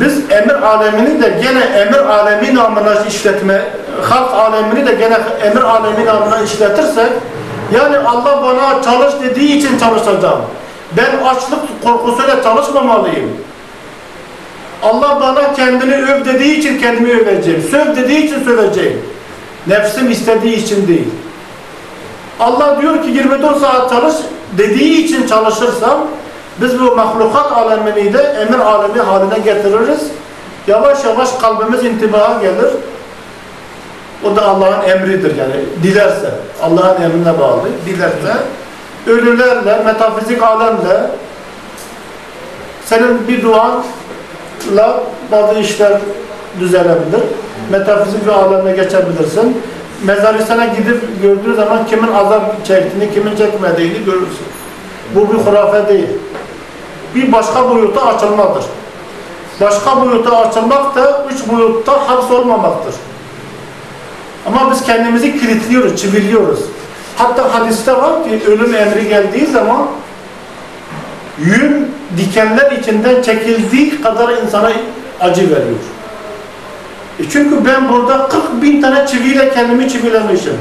biz 0.00 0.30
emir 0.30 0.62
alemini 0.62 1.22
de 1.22 1.28
gene 1.42 1.60
emir 1.60 1.98
alemi 1.98 2.54
namına 2.54 2.94
işletme, 3.08 3.62
halk 4.02 4.32
alemini 4.32 4.86
de 4.86 4.94
gene 4.94 5.18
emir 5.42 5.62
alemi 5.62 6.06
namına 6.06 6.40
işletirsek, 6.40 7.12
yani 7.74 7.98
Allah 7.98 8.42
bana 8.42 8.82
çalış 8.82 9.14
dediği 9.22 9.56
için 9.58 9.78
çalışacağım. 9.78 10.40
Ben 10.96 11.24
açlık 11.24 11.82
korkusuyla 11.84 12.42
çalışmamalıyım. 12.42 13.30
Allah 14.82 15.18
bana 15.20 15.54
kendini 15.54 15.94
öv 15.94 16.24
dediği 16.24 16.58
için 16.58 16.78
kendimi 16.78 17.12
öveceğim. 17.12 17.68
Söv 17.70 17.96
dediği 17.96 18.26
için 18.26 18.44
söveceğim. 18.44 19.00
Nefsim 19.66 20.10
istediği 20.10 20.56
için 20.56 20.88
değil. 20.88 21.08
Allah 22.40 22.78
diyor 22.82 23.02
ki 23.02 23.08
24 23.10 23.60
saat 23.60 23.90
çalış 23.90 24.14
dediği 24.58 25.04
için 25.04 25.26
çalışırsam 25.26 25.98
biz 26.60 26.80
bu 26.80 26.96
mahlukat 26.96 27.52
alemini 27.52 28.12
de 28.12 28.22
emir 28.22 28.58
alemi 28.58 29.00
haline 29.00 29.38
getiririz. 29.38 30.00
Yavaş 30.66 31.04
yavaş 31.04 31.32
kalbimiz 31.32 31.84
intibaha 31.84 32.40
gelir. 32.40 32.70
O 34.24 34.36
da 34.36 34.42
Allah'ın 34.46 34.88
emridir 34.88 35.36
yani. 35.36 35.64
Dilerse. 35.82 36.30
Allah'ın 36.62 37.02
emrine 37.02 37.38
bağlı. 37.38 37.68
Dilerse 37.86 38.36
ölülerle, 39.06 39.82
metafizik 39.84 40.42
alemle 40.42 41.10
senin 42.84 43.28
bir 43.28 43.42
duanla 43.42 45.02
bazı 45.32 45.58
işler 45.58 45.92
düzelebilir. 46.60 47.22
Metafizik 47.70 48.26
bir 48.26 48.32
alemle 48.32 48.72
geçebilirsin. 48.72 49.62
Mezaristana 50.04 50.66
gidip 50.66 51.22
gördüğün 51.22 51.54
zaman 51.54 51.86
kimin 51.86 52.12
azap 52.12 52.66
çektiğini, 52.66 53.14
kimin 53.14 53.36
çekmediğini 53.36 54.04
görürsün. 54.04 54.46
Bu 55.14 55.32
bir 55.32 55.38
hurafe 55.38 55.88
değil. 55.88 56.08
Bir 57.16 57.32
başka 57.32 57.70
boyuta 57.70 58.06
açılmadır. 58.06 58.64
Başka 59.60 60.00
boyuta 60.00 60.36
açılmak 60.38 60.94
da 60.94 61.26
üç 61.32 61.48
boyutta 61.48 62.08
hapis 62.08 62.30
olmamaktır. 62.30 62.94
Ama 64.46 64.70
biz 64.70 64.82
kendimizi 64.82 65.40
kilitliyoruz, 65.40 66.00
çiviliyoruz. 66.00 66.60
Hatta 67.16 67.54
hadiste 67.54 67.92
var 67.92 68.24
ki 68.24 68.42
ölüm 68.46 68.74
emri 68.74 69.08
geldiği 69.08 69.46
zaman 69.46 69.86
yün 71.38 71.92
dikenler 72.16 72.72
içinden 72.72 73.22
çekildiği 73.22 74.02
kadar 74.02 74.28
insana 74.28 74.72
acı 75.20 75.42
veriyor. 75.42 75.78
E 77.18 77.22
çünkü 77.30 77.64
ben 77.64 77.88
burada 77.88 78.28
40 78.28 78.62
bin 78.62 78.82
tane 78.82 79.06
çiviyle 79.06 79.50
kendimi 79.54 79.88
çivilemişim. 79.88 80.56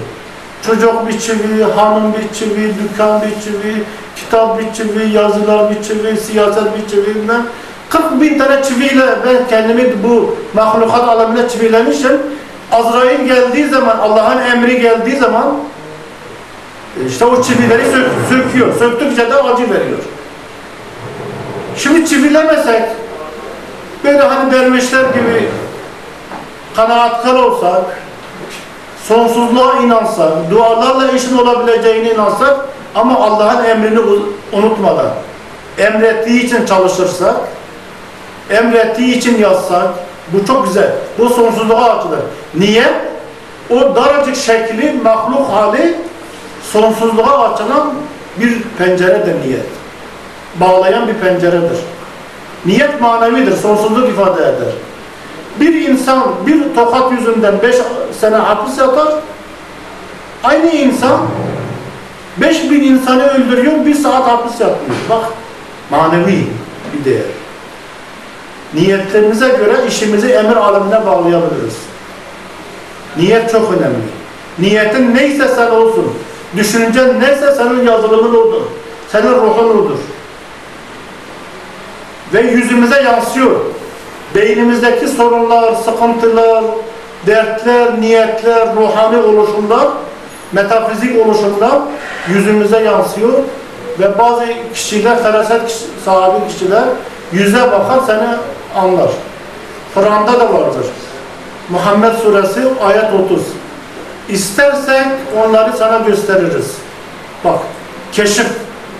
Çocuk 0.65 1.07
bir 1.07 1.19
çivi, 1.19 1.63
hanım 1.75 2.13
bir 2.13 2.37
çivi, 2.39 2.73
dükkan 2.79 3.21
bir 3.21 3.41
çivi, 3.43 3.83
kitap 4.15 4.59
bir 4.59 4.73
çivi, 4.73 5.13
yazılar 5.13 5.69
bir 5.69 5.83
çivi, 5.83 6.17
siyaset 6.17 6.77
bir 6.77 6.89
çivi, 6.89 7.15
bilmem. 7.15 7.45
40 7.89 8.21
bin 8.21 8.39
tane 8.39 8.63
çiviyle 8.63 9.05
ben 9.25 9.47
kendimi 9.49 10.03
bu 10.03 10.35
mahlukat 10.53 11.09
alemine 11.09 11.49
çivilemişim. 11.49 12.21
Azrail 12.71 13.25
geldiği 13.25 13.67
zaman, 13.67 13.97
Allah'ın 13.97 14.37
emri 14.37 14.81
geldiği 14.81 15.17
zaman 15.17 15.57
işte 17.07 17.25
o 17.25 17.43
çivileri 17.43 17.83
sök, 17.91 18.07
söküyor. 18.29 18.79
Söktükçe 18.79 19.29
de 19.29 19.35
acı 19.35 19.63
veriyor. 19.63 19.99
Şimdi 21.77 22.09
çivilemesek, 22.09 22.81
böyle 24.03 24.19
hani 24.19 24.51
dervişler 24.51 25.01
gibi 25.01 25.49
kanaatkar 26.75 27.33
olsak, 27.33 27.83
sonsuzluğa 29.07 29.77
inansak, 29.77 30.31
dualarla 30.51 31.11
işin 31.11 31.37
olabileceğine 31.37 32.11
inansak 32.11 32.65
ama 32.95 33.19
Allah'ın 33.19 33.65
emrini 33.65 33.99
unutmadan, 34.53 35.09
emrettiği 35.77 36.45
için 36.45 36.65
çalışırsak, 36.65 37.35
emrettiği 38.49 39.15
için 39.17 39.37
yazsak, 39.37 39.89
bu 40.33 40.45
çok 40.45 40.67
güzel. 40.67 40.91
Bu 41.19 41.29
sonsuzluğa 41.29 41.99
açılır. 41.99 42.19
Niye? 42.55 42.85
O 43.69 43.95
daracık 43.95 44.35
şekli, 44.35 44.99
mahluk 45.03 45.49
hali 45.49 45.95
sonsuzluğa 46.71 47.53
açılan 47.53 47.93
bir 48.37 48.61
penceredir 48.77 49.35
niyet. 49.47 49.65
Bağlayan 50.55 51.07
bir 51.07 51.13
penceredir. 51.13 51.77
Niyet 52.65 53.01
manevidir, 53.01 53.57
sonsuzluk 53.57 54.09
ifade 54.09 54.41
eder. 54.41 54.73
Bir 55.59 55.89
insan 55.89 56.23
bir 56.47 56.75
tokat 56.75 57.11
yüzünden 57.11 57.61
beş 57.61 57.75
sene 58.19 58.35
hapis 58.35 58.77
yatar. 58.77 59.13
Aynı 60.43 60.71
insan 60.71 61.19
beş 62.37 62.71
bin 62.71 62.83
insanı 62.83 63.27
öldürüyor, 63.27 63.85
bir 63.85 63.95
saat 63.95 64.27
hapis 64.27 64.61
yatmıyor. 64.61 64.95
Bak, 65.09 65.23
manevi 65.89 66.47
bir 66.93 67.05
değer. 67.05 67.25
Niyetlerimize 68.73 69.47
göre 69.47 69.87
işimizi 69.87 70.27
emir 70.27 70.55
alemine 70.55 71.05
bağlayabiliriz. 71.05 71.75
Niyet 73.17 73.51
çok 73.51 73.73
önemli. 73.73 73.97
Niyetin 74.59 75.15
neyse 75.15 75.47
sen 75.47 75.71
olsun. 75.71 76.13
Düşüncen 76.57 77.19
neyse 77.19 77.51
senin 77.57 77.87
yazılımın 77.87 78.35
odur. 78.35 78.61
Senin 79.11 79.31
ruhun 79.31 79.69
odur. 79.69 79.97
Ve 82.33 82.41
yüzümüze 82.41 83.01
yansıyor. 83.01 83.59
Beynimizdeki 84.35 85.07
sorunlar, 85.07 85.73
sıkıntılar, 85.75 86.63
dertler, 87.27 88.01
niyetler, 88.01 88.75
ruhani 88.75 89.17
oluşumlar, 89.17 89.87
metafizik 90.51 91.25
oluşumlar 91.25 91.79
yüzümüze 92.29 92.79
yansıyor. 92.79 93.33
Ve 93.99 94.17
bazı 94.19 94.45
kişiler, 94.73 95.23
feraset 95.23 95.87
sahibi 96.05 96.47
kişiler 96.47 96.83
yüze 97.31 97.71
bakar 97.71 97.99
seni 98.05 98.27
anlar. 98.75 99.09
Kur'an'da 99.93 100.39
da 100.39 100.53
vardır. 100.53 100.85
Muhammed 101.69 102.13
suresi 102.13 102.61
ayet 102.83 103.13
30. 103.25 103.41
İstersek 104.29 105.05
onları 105.45 105.77
sana 105.77 105.97
gösteririz. 105.97 106.75
Bak, 107.45 107.59
keşif 108.11 108.47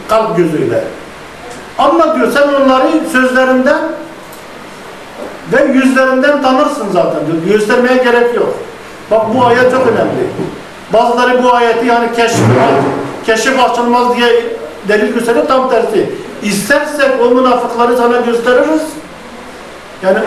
kalp 0.09 0.37
gözüyle. 0.37 0.83
Ama 1.77 2.15
diyor 2.15 2.31
sen 2.31 2.47
onları 2.47 2.87
sözlerinden 3.11 3.81
ve 5.53 5.63
yüzlerinden 5.73 6.41
tanırsın 6.41 6.87
zaten. 6.93 7.21
Göstermeye 7.49 7.97
gerek 7.97 8.35
yok. 8.35 8.55
Bak 9.11 9.21
bu 9.35 9.45
ayet 9.45 9.71
çok 9.71 9.87
önemli. 9.87 10.29
Bazıları 10.93 11.43
bu 11.43 11.53
ayeti 11.53 11.85
yani 11.85 12.07
keşif, 12.15 12.39
keşif 13.25 13.63
açılmaz 13.63 14.17
diye 14.17 14.27
delil 14.87 15.13
gösteriyor 15.13 15.47
tam 15.47 15.69
tersi. 15.69 16.09
İstersek 16.43 17.11
o 17.21 17.29
münafıkları 17.29 17.97
sana 17.97 18.17
gösteririz. 18.17 18.81
Yani 20.03 20.17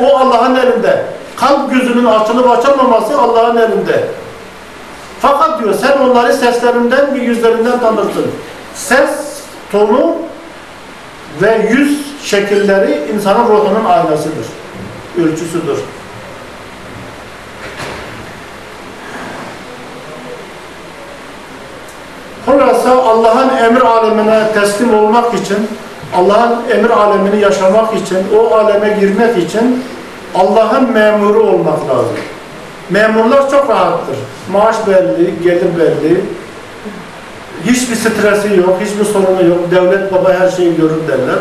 o, 0.00 0.04
o 0.04 0.16
Allah'ın 0.16 0.54
elinde. 0.54 1.04
Kalp 1.36 1.70
gözünün 1.70 2.04
açılıp 2.04 2.50
açılmaması 2.50 3.18
Allah'ın 3.18 3.56
elinde. 3.56 4.04
Fakat 5.20 5.62
diyor 5.62 5.74
sen 5.74 5.98
onları 5.98 6.32
seslerinden 6.32 7.14
ve 7.14 7.18
yüzlerinden 7.18 7.80
tanırsın. 7.80 8.26
Ses 8.74 9.10
tonu 9.72 10.16
ve 11.42 11.68
yüz 11.70 12.06
şekilleri 12.22 13.12
insanın 13.14 13.48
ruhunun 13.48 13.84
aynasıdır 13.84 14.46
ölçüsüdür. 15.18 15.78
Hırası 22.46 22.92
Allah'ın 22.92 23.56
emir 23.56 23.80
alemine 23.80 24.52
teslim 24.54 24.94
olmak 24.94 25.34
için, 25.34 25.68
Allah'ın 26.16 26.56
emir 26.70 26.90
alemini 26.90 27.40
yaşamak 27.40 27.94
için, 27.94 28.18
o 28.38 28.54
aleme 28.54 28.96
girmek 29.00 29.38
için 29.38 29.84
Allah'ın 30.34 30.92
memuru 30.92 31.42
olmak 31.42 31.88
lazım. 31.88 32.16
Memurlar 32.90 33.50
çok 33.50 33.70
rahattır. 33.70 34.16
Maaş 34.52 34.76
belli, 34.86 35.42
gelir 35.42 35.78
belli. 35.78 36.20
Hiçbir 37.66 37.96
stresi 37.96 38.56
yok, 38.56 38.78
hiçbir 38.80 39.04
sorunu 39.04 39.48
yok. 39.48 39.58
Devlet 39.70 40.12
baba 40.12 40.32
her 40.32 40.48
şeyi 40.50 40.76
görür 40.76 41.08
derler. 41.08 41.38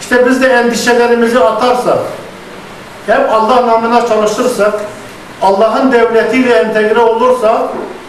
İşte 0.00 0.26
biz 0.26 0.42
de 0.42 0.46
endişelerimizi 0.46 1.38
atarsak, 1.38 1.98
hep 3.08 3.32
Allah 3.32 3.66
namına 3.66 4.06
çalışırsak, 4.06 4.72
Allah'ın 5.42 5.92
devletiyle 5.92 6.54
entegre 6.54 7.00
olursak, 7.00 7.60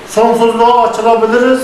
sonsuzluğa 0.10 0.88
açılabiliriz, 0.88 1.60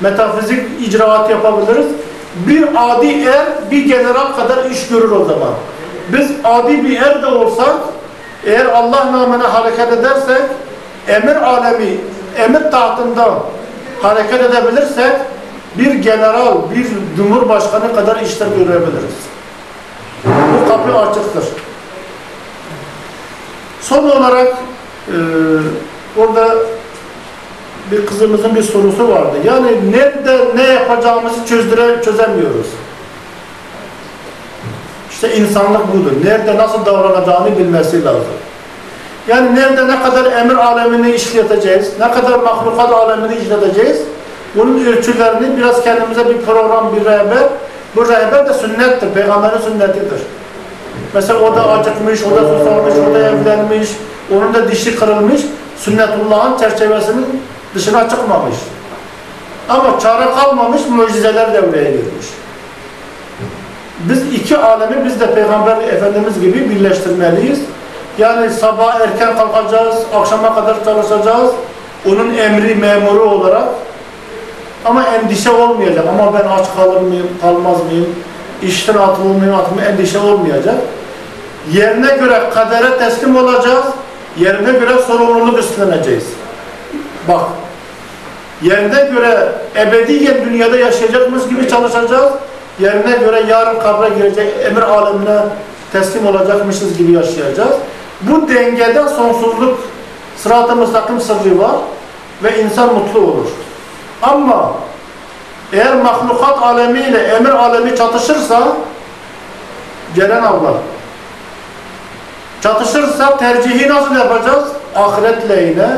metafizik 0.00 0.88
icraat 0.88 1.30
yapabiliriz. 1.30 1.86
Bir 2.34 2.68
adi 2.76 3.24
er, 3.24 3.46
bir 3.70 3.84
general 3.84 4.32
kadar 4.36 4.64
iş 4.64 4.88
görür 4.88 5.10
o 5.10 5.24
zaman. 5.24 5.54
Biz 6.12 6.30
adi 6.44 6.84
bir 6.84 7.00
er 7.00 7.22
de 7.22 7.26
olsak, 7.26 7.76
eğer 8.46 8.66
Allah 8.66 9.12
namına 9.12 9.54
hareket 9.54 9.92
edersek, 9.92 10.42
emir 11.08 11.36
alemi, 11.36 11.96
emir 12.38 12.70
tahtında 12.70 13.34
hareket 14.02 14.40
edebilirsek, 14.40 15.12
bir 15.78 15.94
general, 15.94 16.54
bir 16.74 16.86
cumhurbaşkanı 17.16 17.94
kadar 17.94 18.16
işler 18.16 18.46
görebiliriz. 18.46 19.14
Bu 20.24 20.68
kapı 20.68 20.98
açıktır. 20.98 21.44
Son 23.82 24.10
olarak 24.10 24.48
e, 25.08 25.16
orada 26.20 26.56
bir 27.90 28.06
kızımızın 28.06 28.54
bir 28.54 28.62
sorusu 28.62 29.08
vardı. 29.08 29.36
Yani 29.44 29.92
nerede 29.92 30.38
ne 30.56 30.62
yapacağımızı 30.62 31.46
çözdüre, 31.46 32.02
çözemiyoruz. 32.02 32.66
İşte 35.10 35.36
insanlık 35.36 35.92
budur. 35.92 36.12
Nerede 36.24 36.56
nasıl 36.56 36.86
davranacağını 36.86 37.58
bilmesi 37.58 38.04
lazım. 38.04 38.24
Yani 39.28 39.54
nerede 39.54 39.88
ne 39.88 40.02
kadar 40.02 40.32
emir 40.32 40.54
alemini 40.54 41.14
işleteceğiz, 41.14 41.92
ne 42.00 42.10
kadar 42.10 42.38
mahlukat 42.38 42.92
alemini 42.92 43.36
işleteceğiz, 43.36 44.02
bunun 44.56 44.84
ölçülerini 44.84 45.56
biraz 45.56 45.84
kendimize 45.84 46.28
bir 46.28 46.42
program, 46.42 46.96
bir 46.96 47.04
rehber, 47.04 47.48
bu 47.96 48.08
rehber 48.08 48.48
de 48.48 48.54
sünnettir, 48.54 49.10
peygamberin 49.14 49.58
sünnetidir. 49.58 50.20
Mesela 51.14 51.40
o 51.40 51.56
da 51.56 51.68
acıkmış, 51.68 52.22
o 52.22 52.30
da 52.30 52.40
susamış, 52.40 52.94
o 53.10 53.14
da 53.14 53.18
evlenmiş, 53.18 53.88
onun 54.36 54.54
da 54.54 54.68
dişi 54.70 54.96
kırılmış, 54.96 55.40
sünnetullahın 55.76 56.58
çerçevesinin 56.58 57.42
dışına 57.74 58.08
çıkmamış. 58.08 58.54
Ama 59.68 60.00
çare 60.00 60.30
kalmamış, 60.30 60.80
mucizeler 60.90 61.54
devreye 61.54 61.90
girmiş. 61.90 62.26
Biz 63.98 64.34
iki 64.34 64.56
alemi 64.56 65.04
biz 65.04 65.20
de 65.20 65.34
Peygamber 65.34 65.76
Efendimiz 65.76 66.40
gibi 66.40 66.70
birleştirmeliyiz. 66.70 67.60
Yani 68.18 68.50
sabah 68.50 69.00
erken 69.00 69.36
kalkacağız, 69.36 69.96
akşama 70.14 70.54
kadar 70.54 70.84
çalışacağız. 70.84 71.50
Onun 72.08 72.34
emri, 72.34 72.74
memuru 72.74 73.30
olarak. 73.30 73.68
Ama 74.84 75.04
endişe 75.06 75.50
olmayacak. 75.50 76.04
Ama 76.08 76.34
ben 76.34 76.48
aç 76.48 76.66
kalır 76.76 77.00
mıyım, 77.00 77.28
kalmaz 77.42 77.76
mıyım? 77.84 78.14
İşten 78.62 78.94
atılır 78.94 79.34
mıyım, 79.34 79.54
atılır 79.54 79.82
Endişe 79.82 80.18
olmayacak. 80.18 80.74
Yerine 81.72 82.16
göre 82.16 82.50
kadere 82.54 82.98
teslim 82.98 83.36
olacağız. 83.36 83.84
Yerine 84.38 84.72
göre 84.72 85.02
sorumluluk 85.06 85.58
üstleneceğiz. 85.58 86.24
Bak. 87.28 87.40
Yerine 88.62 89.10
göre 89.12 89.52
ebediyen 89.76 90.44
dünyada 90.44 90.76
yaşayacakmış 90.76 91.42
gibi 91.48 91.68
çalışacağız. 91.68 92.32
Yerine 92.80 93.16
göre 93.16 93.42
yarın 93.48 93.80
kabre 93.80 94.08
girecek 94.08 94.54
emir 94.64 94.82
alemine 94.82 95.40
teslim 95.92 96.26
olacakmışız 96.26 96.98
gibi 96.98 97.12
yaşayacağız. 97.12 97.74
Bu 98.20 98.48
dengede 98.48 99.08
sonsuzluk 99.08 99.78
sırat-ı 100.36 101.20
sırrı 101.20 101.58
var 101.58 101.76
ve 102.42 102.62
insan 102.62 102.94
mutlu 102.94 103.20
olur. 103.20 103.46
Ama 104.22 104.72
eğer 105.72 105.94
mahlukat 105.94 106.62
alemiyle 106.62 107.18
emir 107.18 107.50
alemi 107.50 107.96
çatışırsa 107.96 108.76
Ceren 110.14 110.42
abla 110.42 110.72
çatışırsa 112.62 113.36
tercihi 113.36 113.88
nasıl 113.88 114.16
yapacağız? 114.16 114.64
Ahiret 114.96 115.48
lehine, 115.48 115.88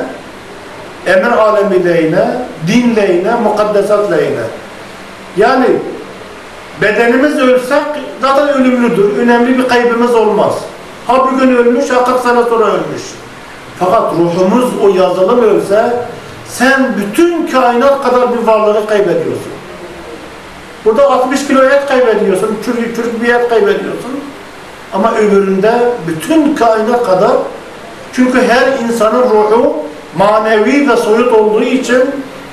emir 1.07 1.33
alemi 1.33 1.85
lehine, 1.85 2.27
din 2.67 2.97
lehine, 2.97 3.35
mukaddesat 3.35 4.11
lehine. 4.11 4.45
Yani 5.37 5.67
bedenimiz 6.83 7.39
ölsek 7.39 7.83
zaten 8.21 8.49
ölümlüdür. 8.49 9.19
Önemli 9.19 9.59
bir 9.59 9.69
kaybımız 9.69 10.15
olmaz. 10.15 10.53
Ha 11.07 11.27
bugün 11.33 11.57
ölmüş, 11.57 11.91
ha 11.91 12.05
40 12.05 12.21
sene 12.21 12.43
sonra 12.43 12.65
ölmüş. 12.65 13.03
Fakat 13.79 14.13
ruhumuz 14.13 14.71
o 14.83 14.89
yazılım 14.89 15.43
ölse 15.43 15.93
sen 16.49 16.95
bütün 16.97 17.47
kainat 17.47 18.03
kadar 18.03 18.33
bir 18.33 18.47
varlığı 18.47 18.87
kaybediyorsun. 18.87 19.53
Burada 20.85 21.11
60 21.11 21.47
kilo 21.47 21.65
et 21.65 21.87
kaybediyorsun, 21.89 22.59
çürük 22.65 22.97
çürük 22.97 23.23
bir 23.23 23.35
et 23.35 23.49
kaybediyorsun. 23.49 24.21
Ama 24.93 25.15
öbüründe 25.15 25.73
bütün 26.09 26.55
kainat 26.55 27.07
kadar 27.07 27.33
çünkü 28.13 28.39
her 28.49 28.85
insanın 28.85 29.23
ruhu 29.23 29.77
manevi 30.17 30.89
ve 30.89 30.97
soyut 30.97 31.33
olduğu 31.33 31.63
için 31.63 32.03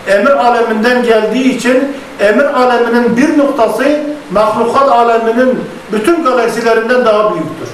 emir 0.08 0.32
aleminden 0.32 1.04
geldiği 1.04 1.56
için 1.56 1.96
emir 2.20 2.62
aleminin 2.62 3.18
bir 3.18 3.38
noktası 3.38 3.84
mahlukat 4.32 4.92
aleminin 4.92 5.60
bütün 5.92 6.24
galaksilerinden 6.24 7.06
daha 7.06 7.34
büyüktür. 7.34 7.70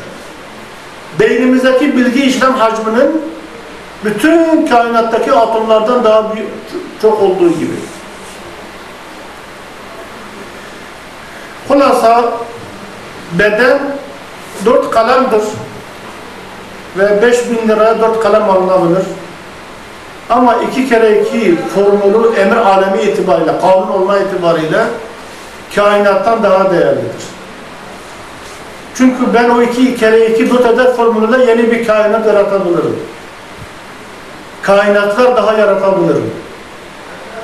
Beynimizdeki 1.19 1.97
bilgi 1.97 2.23
işlem 2.23 2.53
hacminin 2.53 3.21
bütün 4.05 4.67
kainattaki 4.67 5.31
atomlardan 5.31 6.03
daha 6.03 6.35
büyük, 6.35 6.47
çok 7.01 7.21
olduğu 7.21 7.49
gibi. 7.49 7.94
Hulasa 11.67 12.23
beden 13.39 13.79
dört 14.65 14.91
kalemdir 14.91 15.41
ve 16.97 17.21
beş 17.21 17.49
bin 17.49 17.67
liraya 17.67 17.99
dört 18.01 18.23
kalem 18.23 18.49
alınabilir. 18.49 19.03
Ama 20.29 20.55
iki 20.55 20.89
kere 20.89 21.21
iki 21.21 21.57
formülü 21.57 22.35
emir 22.39 22.55
alemi 22.55 23.01
itibariyle, 23.01 23.51
kanun 23.61 23.87
olma 23.87 24.17
itibariyle 24.17 24.83
kainattan 25.75 26.43
daha 26.43 26.71
değerlidir. 26.71 27.25
Çünkü 28.97 29.33
ben 29.33 29.49
o 29.49 29.61
iki 29.61 29.97
kere 29.97 30.27
iki 30.27 30.53
dört 30.53 30.65
eder 30.65 30.93
formülüyle 30.93 31.45
yeni 31.45 31.71
bir 31.71 31.87
kainat 31.87 32.25
yaratabilirim. 32.25 32.99
Kainatlar 34.61 35.35
daha 35.35 35.53
yaratabilirim. 35.53 36.31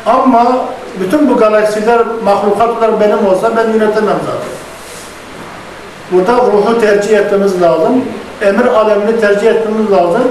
Ama 0.05 0.65
bütün 0.99 1.29
bu 1.29 1.37
galaksiler, 1.37 2.01
mahlukatlar 2.23 2.99
benim 2.99 3.27
olsa 3.27 3.51
ben 3.57 3.67
yönetemem 3.67 4.17
zaten. 4.25 4.51
Burada 6.11 6.33
ruhu 6.33 6.81
tercih 6.81 7.17
etmemiz 7.17 7.61
lazım. 7.61 8.05
Emir 8.41 8.65
alemini 8.65 9.21
tercih 9.21 9.47
etmemiz 9.47 9.91
lazım. 9.91 10.23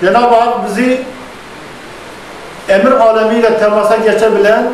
Cenab-ı 0.00 0.34
Hak 0.34 0.68
bizi 0.68 1.00
emir 2.68 2.92
alemiyle 2.92 3.58
temasa 3.58 3.96
geçebilen, 3.96 4.64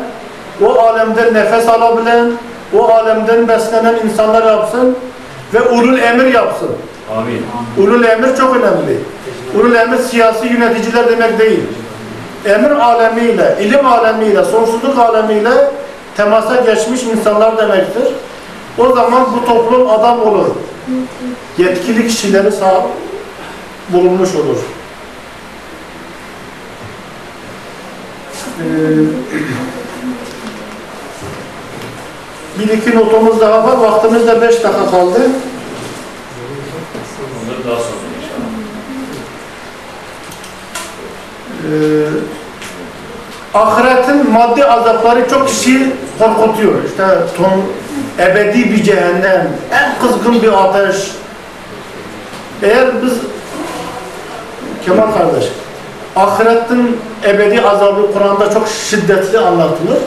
o 0.65 0.79
alemden 0.79 1.33
nefes 1.33 1.67
alabilen, 1.67 2.31
o 2.77 2.87
alemden 2.87 3.47
beslenen 3.47 3.95
insanlar 4.05 4.45
yapsın 4.45 4.97
ve 5.53 5.61
ulul 5.61 5.97
emir 5.97 6.33
yapsın. 6.33 6.69
Amin. 7.17 7.45
Ulul 7.77 8.03
emir 8.03 8.37
çok 8.37 8.55
önemli. 8.55 8.97
Ulul 9.59 9.75
emir 9.75 9.97
siyasi 9.97 10.47
yöneticiler 10.47 11.09
demek 11.09 11.39
değil. 11.39 11.63
Emir 12.45 12.71
alemiyle, 12.71 13.57
ilim 13.61 13.85
alemiyle, 13.85 14.43
sonsuzluk 14.45 14.97
alemiyle 14.97 15.71
temasa 16.17 16.55
geçmiş 16.55 17.03
insanlar 17.03 17.57
demektir. 17.57 18.03
O 18.77 18.93
zaman 18.95 19.27
bu 19.35 19.45
toplum 19.45 19.89
adam 19.89 20.21
olur. 20.21 20.45
Yetkili 21.57 22.07
kişileri 22.07 22.51
sağ 22.51 22.85
bulunmuş 23.89 24.35
olur. 24.35 24.57
Ee, 28.59 28.63
bir 32.59 32.69
iki 32.73 32.95
notumuz 32.95 33.41
daha 33.41 33.63
var. 33.63 33.77
Vaktimiz 33.77 34.27
de 34.27 34.41
beş 34.41 34.63
dakika 34.63 34.91
kaldı. 34.91 35.19
Onları 37.43 37.67
daha 37.67 37.75
sonra 37.75 38.05
inşallah. 38.17 38.49
Ee, 41.49 41.58
ahiretin 43.53 44.31
maddi 44.31 44.65
azapları 44.65 45.29
çok 45.29 45.47
kişiyi 45.47 45.87
korkutuyor. 46.19 46.73
İşte 46.89 47.05
ton, 47.37 47.63
ebedi 48.19 48.71
bir 48.71 48.83
cehennem, 48.83 49.47
en 49.73 49.99
kızgın 50.01 50.41
bir 50.41 50.63
ateş. 50.63 50.95
Eğer 52.63 53.03
biz 53.03 53.13
Kemal 54.85 55.11
kardeş, 55.11 55.45
ahiretin 56.15 56.97
ebedi 57.23 57.61
azabı 57.61 58.13
Kur'an'da 58.13 58.53
çok 58.53 58.67
şiddetli 58.89 59.39
anlatılır. 59.39 59.97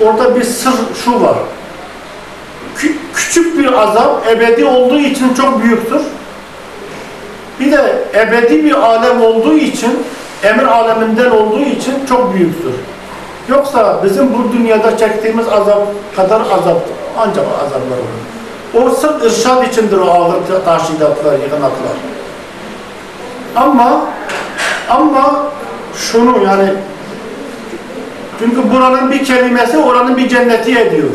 orada 0.00 0.36
bir 0.36 0.44
sır 0.44 0.74
şu 1.04 1.22
var. 1.22 1.36
Kü- 2.78 2.96
küçük 3.14 3.58
bir 3.58 3.72
azap 3.72 4.28
ebedi 4.28 4.64
olduğu 4.64 4.98
için 4.98 5.34
çok 5.34 5.62
büyüktür. 5.62 6.00
Bir 7.60 7.72
de 7.72 8.04
ebedi 8.14 8.64
bir 8.64 8.72
alem 8.72 9.22
olduğu 9.22 9.56
için, 9.56 10.06
emir 10.42 10.64
aleminden 10.64 11.30
olduğu 11.30 11.60
için 11.60 12.06
çok 12.08 12.34
büyüktür. 12.34 12.74
Yoksa 13.48 14.00
bizim 14.04 14.34
bu 14.34 14.52
dünyada 14.52 14.96
çektiğimiz 14.96 15.48
azap 15.48 15.86
kadar 16.16 16.40
azap, 16.40 16.80
ancak 17.18 17.46
azaplar 17.66 17.98
olur. 17.98 18.28
O 18.74 18.90
sırf 18.90 19.24
irşad 19.24 19.66
içindir 19.66 19.98
o 19.98 20.10
ağır 20.10 20.64
taşidatlar, 20.64 21.32
yığınaklar. 21.32 21.96
Ama 23.56 24.00
ama 24.90 25.42
şunu 25.96 26.44
yani 26.44 26.72
çünkü 28.38 28.70
buranın 28.70 29.10
bir 29.10 29.24
kelimesi 29.24 29.78
oranın 29.78 30.16
bir 30.16 30.28
cenneti 30.28 30.78
ediyor. 30.78 31.10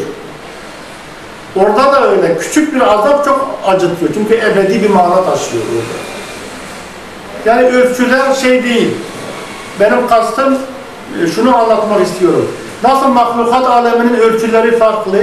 Orada 1.56 1.94
da 1.94 2.10
öyle. 2.12 2.38
Küçük 2.38 2.76
bir 2.76 2.82
azap 2.82 3.26
çok 3.26 3.60
acıtıyor. 3.68 4.12
Çünkü 4.14 4.34
ebedi 4.34 4.84
bir 4.84 4.90
mana 4.90 5.26
taşıyor 5.26 5.64
orada. 5.64 6.14
Yani 7.46 7.68
ölçüler 7.68 8.34
şey 8.34 8.64
değil. 8.64 8.96
Benim 9.80 10.08
kastım 10.08 10.58
e, 11.24 11.28
şunu 11.28 11.58
anlatmak 11.58 12.02
istiyorum. 12.02 12.52
Nasıl 12.84 13.08
mahlukat 13.08 13.66
aleminin 13.66 14.20
ölçüleri 14.20 14.78
farklı, 14.78 15.18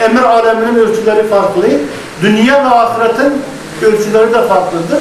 emir 0.00 0.22
aleminin 0.22 0.78
ölçüleri 0.78 1.28
farklı, 1.28 1.62
dünya 2.22 2.64
ve 2.64 2.68
ahiretin 2.68 3.42
ölçüleri 3.82 4.34
de 4.34 4.48
farklıdır. 4.48 4.98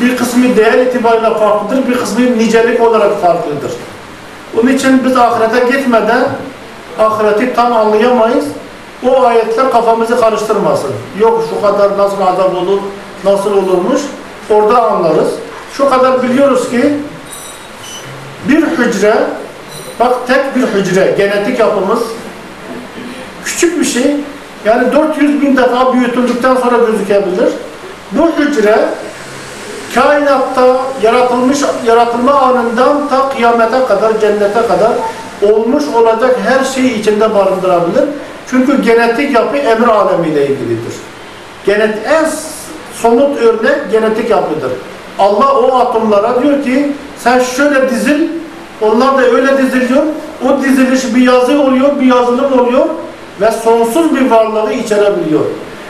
Bir 0.00 0.16
kısmı 0.16 0.56
değer 0.56 0.78
itibariyle 0.78 1.38
farklıdır, 1.38 1.88
bir 1.88 1.98
kısmı 1.98 2.38
nicelik 2.38 2.80
olarak 2.80 3.20
farklıdır. 3.22 3.72
Onun 4.60 4.68
için 4.68 5.04
biz 5.04 5.16
ahirete 5.16 5.76
gitmeden 5.76 6.24
ahireti 6.98 7.54
tam 7.54 7.72
anlayamayız. 7.72 8.44
O 9.08 9.22
ayetler 9.22 9.70
kafamızı 9.70 10.20
karıştırmasın. 10.20 10.90
Yok 11.20 11.44
şu 11.50 11.62
kadar 11.62 11.98
nasıl 11.98 12.20
azap 12.20 12.54
olur, 12.54 12.78
nasıl 13.24 13.52
olurmuş 13.52 14.00
orada 14.50 14.82
anlarız. 14.82 15.28
Şu 15.72 15.90
kadar 15.90 16.22
biliyoruz 16.22 16.70
ki 16.70 16.94
bir 18.48 18.62
hücre, 18.62 19.16
bak 20.00 20.26
tek 20.26 20.56
bir 20.56 20.62
hücre, 20.62 21.14
genetik 21.18 21.58
yapımız 21.58 22.00
küçük 23.44 23.80
bir 23.80 23.84
şey. 23.84 24.16
Yani 24.64 24.92
400 24.92 25.42
bin 25.42 25.56
defa 25.56 25.92
büyütüldükten 25.92 26.54
sonra 26.54 26.76
gözükebilir. 26.78 27.48
Bu 28.12 28.30
hücre 28.38 28.78
kainatta 29.94 30.80
yaratılmış 31.02 31.58
yaratılma 31.86 32.32
anından 32.32 33.08
ta 33.08 33.28
kıyamete 33.28 33.84
kadar, 33.88 34.20
cennete 34.20 34.62
kadar 34.68 34.92
olmuş 35.42 35.84
olacak 35.94 36.36
her 36.46 36.64
şeyi 36.64 37.00
içinde 37.00 37.34
barındırabilir. 37.34 38.04
Çünkü 38.50 38.82
genetik 38.82 39.34
yapı 39.34 39.56
emir 39.56 39.88
alemiyle 39.88 40.42
ilgilidir. 40.42 40.94
Genet 41.66 41.98
en 42.06 42.26
somut 43.02 43.42
örnek 43.42 43.92
genetik 43.92 44.30
yapıdır. 44.30 44.70
Allah 45.18 45.54
o 45.58 45.78
atomlara 45.78 46.42
diyor 46.42 46.62
ki 46.64 46.92
sen 47.18 47.38
şöyle 47.40 47.90
dizil, 47.90 48.28
onlar 48.80 49.18
da 49.18 49.22
öyle 49.22 49.58
diziliyor. 49.58 50.02
O 50.48 50.62
diziliş 50.62 51.14
bir 51.14 51.20
yazı 51.22 51.62
oluyor, 51.62 52.00
bir 52.00 52.06
yazılım 52.06 52.60
oluyor 52.60 52.86
ve 53.40 53.50
sonsuz 53.50 54.16
bir 54.16 54.30
varlığı 54.30 54.72
içerebiliyor. 54.72 55.44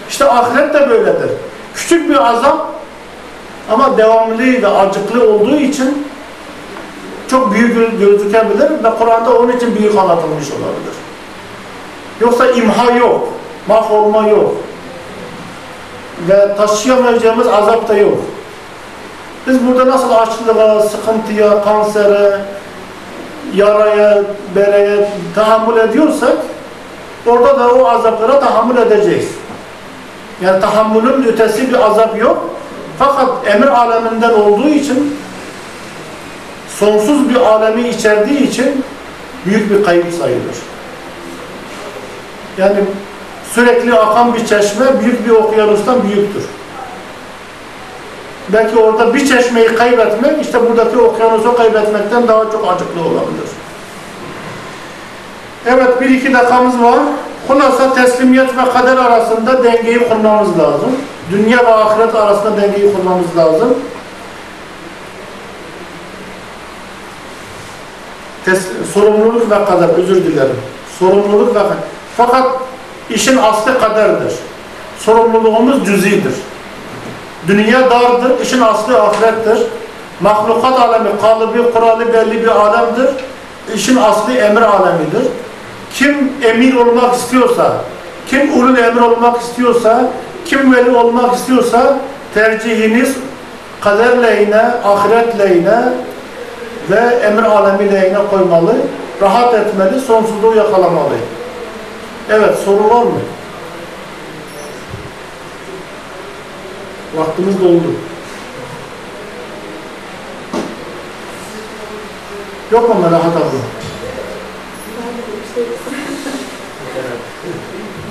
İşte 0.09 0.25
ahiret 0.25 0.75
de 0.75 0.91
böyledir. 0.91 1.31
Küçük 1.75 2.09
bir 2.09 2.31
azap 2.31 2.67
ama 3.71 3.99
devamlı 3.99 4.39
ve 4.39 4.69
acıklı 4.69 5.31
olduğu 5.31 5.57
için 5.57 6.07
çok 7.31 7.53
büyük 7.55 7.77
gö- 7.77 7.99
gözükebilir 7.99 8.71
ve 8.85 8.91
Kur'an'da 8.99 9.39
onun 9.39 9.53
için 9.53 9.77
büyük 9.77 9.97
anlatılmış 9.99 10.51
olabilir. 10.51 10.97
Yoksa 12.21 12.47
imha 12.47 12.91
yok, 12.91 13.29
mahvolma 13.69 14.29
yok 14.29 14.55
ve 16.29 16.57
taşıyamayacağımız 16.57 17.47
azap 17.47 17.89
da 17.89 17.95
yok. 17.97 18.19
Biz 19.47 19.67
burada 19.67 19.91
nasıl 19.91 20.11
açlığa, 20.11 20.81
sıkıntıya, 20.81 21.65
kansere, 21.65 22.41
yaraya, 23.55 24.23
bereye 24.57 25.09
tahammül 25.35 25.77
ediyorsak 25.77 26.37
orada 27.27 27.59
da 27.59 27.75
o 27.75 27.89
azaplara 27.89 28.41
tahammül 28.41 28.77
edeceğiz. 28.77 29.29
Yani 30.43 30.61
tahammülün 30.61 31.25
ötesi 31.25 31.69
bir 31.69 31.87
azap 31.87 32.19
yok. 32.19 32.51
Fakat 32.99 33.29
emir 33.47 33.67
aleminden 33.67 34.33
olduğu 34.33 34.69
için 34.69 35.17
sonsuz 36.79 37.29
bir 37.29 37.37
alemi 37.37 37.89
içerdiği 37.89 38.51
için 38.51 38.85
büyük 39.47 39.71
bir 39.71 39.85
kayıp 39.85 40.15
sayılır. 40.21 40.57
Yani 42.59 42.77
sürekli 43.55 43.95
akan 43.95 44.35
bir 44.35 44.47
çeşme 44.47 45.01
büyük 45.01 45.27
bir 45.27 45.31
okyanustan 45.31 46.03
büyüktür. 46.03 46.43
Belki 48.53 48.79
orada 48.79 49.15
bir 49.15 49.27
çeşmeyi 49.29 49.75
kaybetmek 49.75 50.45
işte 50.45 50.71
buradaki 50.71 50.99
okyanusu 50.99 51.57
kaybetmekten 51.57 52.29
daha 52.29 52.45
çok 52.45 52.69
acıklı 52.69 53.01
olabilir. 53.01 53.49
Evet 55.67 56.01
bir 56.01 56.11
iki 56.11 56.35
dakikamız 56.35 56.83
var. 56.83 56.99
Hulasa 57.49 57.95
teslimiyet 57.95 58.57
ve 58.57 58.73
kader 58.73 58.97
arasında 58.97 59.65
dengeyi 59.65 60.09
kurmamız 60.09 60.59
lazım. 60.59 60.91
Dünya 61.31 61.59
ve 61.59 61.75
ahiret 61.75 62.15
arasında 62.15 62.63
dengeyi 62.63 62.93
kurmamız 62.97 63.37
lazım. 63.37 63.75
Tes 68.45 68.67
sorumluluk 68.95 69.51
ve 69.51 69.65
kader, 69.65 69.89
özür 69.89 70.25
dilerim. 70.25 70.57
Sorumluluk 70.99 71.49
ve 71.49 71.59
kader. 71.59 71.77
Fakat 72.17 72.47
işin 73.11 73.37
aslı 73.37 73.81
kaderdir. 73.81 74.33
Sorumluluğumuz 74.99 75.87
cüzidir. 75.87 76.35
Dünya 77.49 77.91
dardır, 77.91 78.41
işin 78.41 78.61
aslı 78.61 79.03
ahirettir. 79.03 79.67
Mahlukat 80.21 80.81
alemi, 80.81 81.09
kalıbı, 81.21 81.73
kuralı 81.73 82.13
belli 82.13 82.43
bir 82.43 82.49
alemdir. 82.49 83.11
İşin 83.75 83.97
aslı 83.97 84.33
emir 84.33 84.63
alemidir. 84.63 85.31
Kim 85.95 86.33
emir 86.43 86.75
olmak 86.75 87.15
istiyorsa, 87.15 87.73
kim 88.31 88.59
ulul 88.59 88.79
emir 88.79 89.01
olmak 89.01 89.41
istiyorsa, 89.41 90.05
kim 90.45 90.75
veli 90.75 90.91
olmak 90.91 91.35
istiyorsa 91.35 91.97
tercihiniz 92.35 93.17
kader 93.81 94.23
lehine, 94.23 94.63
ahiret 94.85 95.39
lehine 95.39 95.79
ve 96.91 97.01
emir 97.27 97.43
alemi 97.43 97.93
lehine 97.93 98.19
koymalı. 98.31 98.75
Rahat 99.23 99.55
etmeli, 99.55 100.01
sonsuzluğu 100.01 100.57
yakalamalı. 100.57 101.15
Evet, 102.31 102.55
soru 102.65 102.91
var 102.91 103.03
mı? 103.03 103.21
Vaktimiz 107.15 107.61
doldu. 107.61 107.93
Yok 112.73 112.89
mu 112.89 112.95
Melahat 113.03 113.37
abla? 113.37 113.61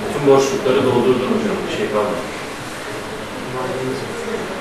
Bütün 0.09 0.27
boşlukları 0.27 0.85
doldurdun 0.85 1.27
hocam. 1.27 1.55
Bir 1.71 1.77
şey 1.77 1.87
kalmadı. 1.91 2.15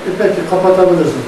E 0.07 0.09
peki 0.17 0.49
kapatabilirsin. 0.49 1.21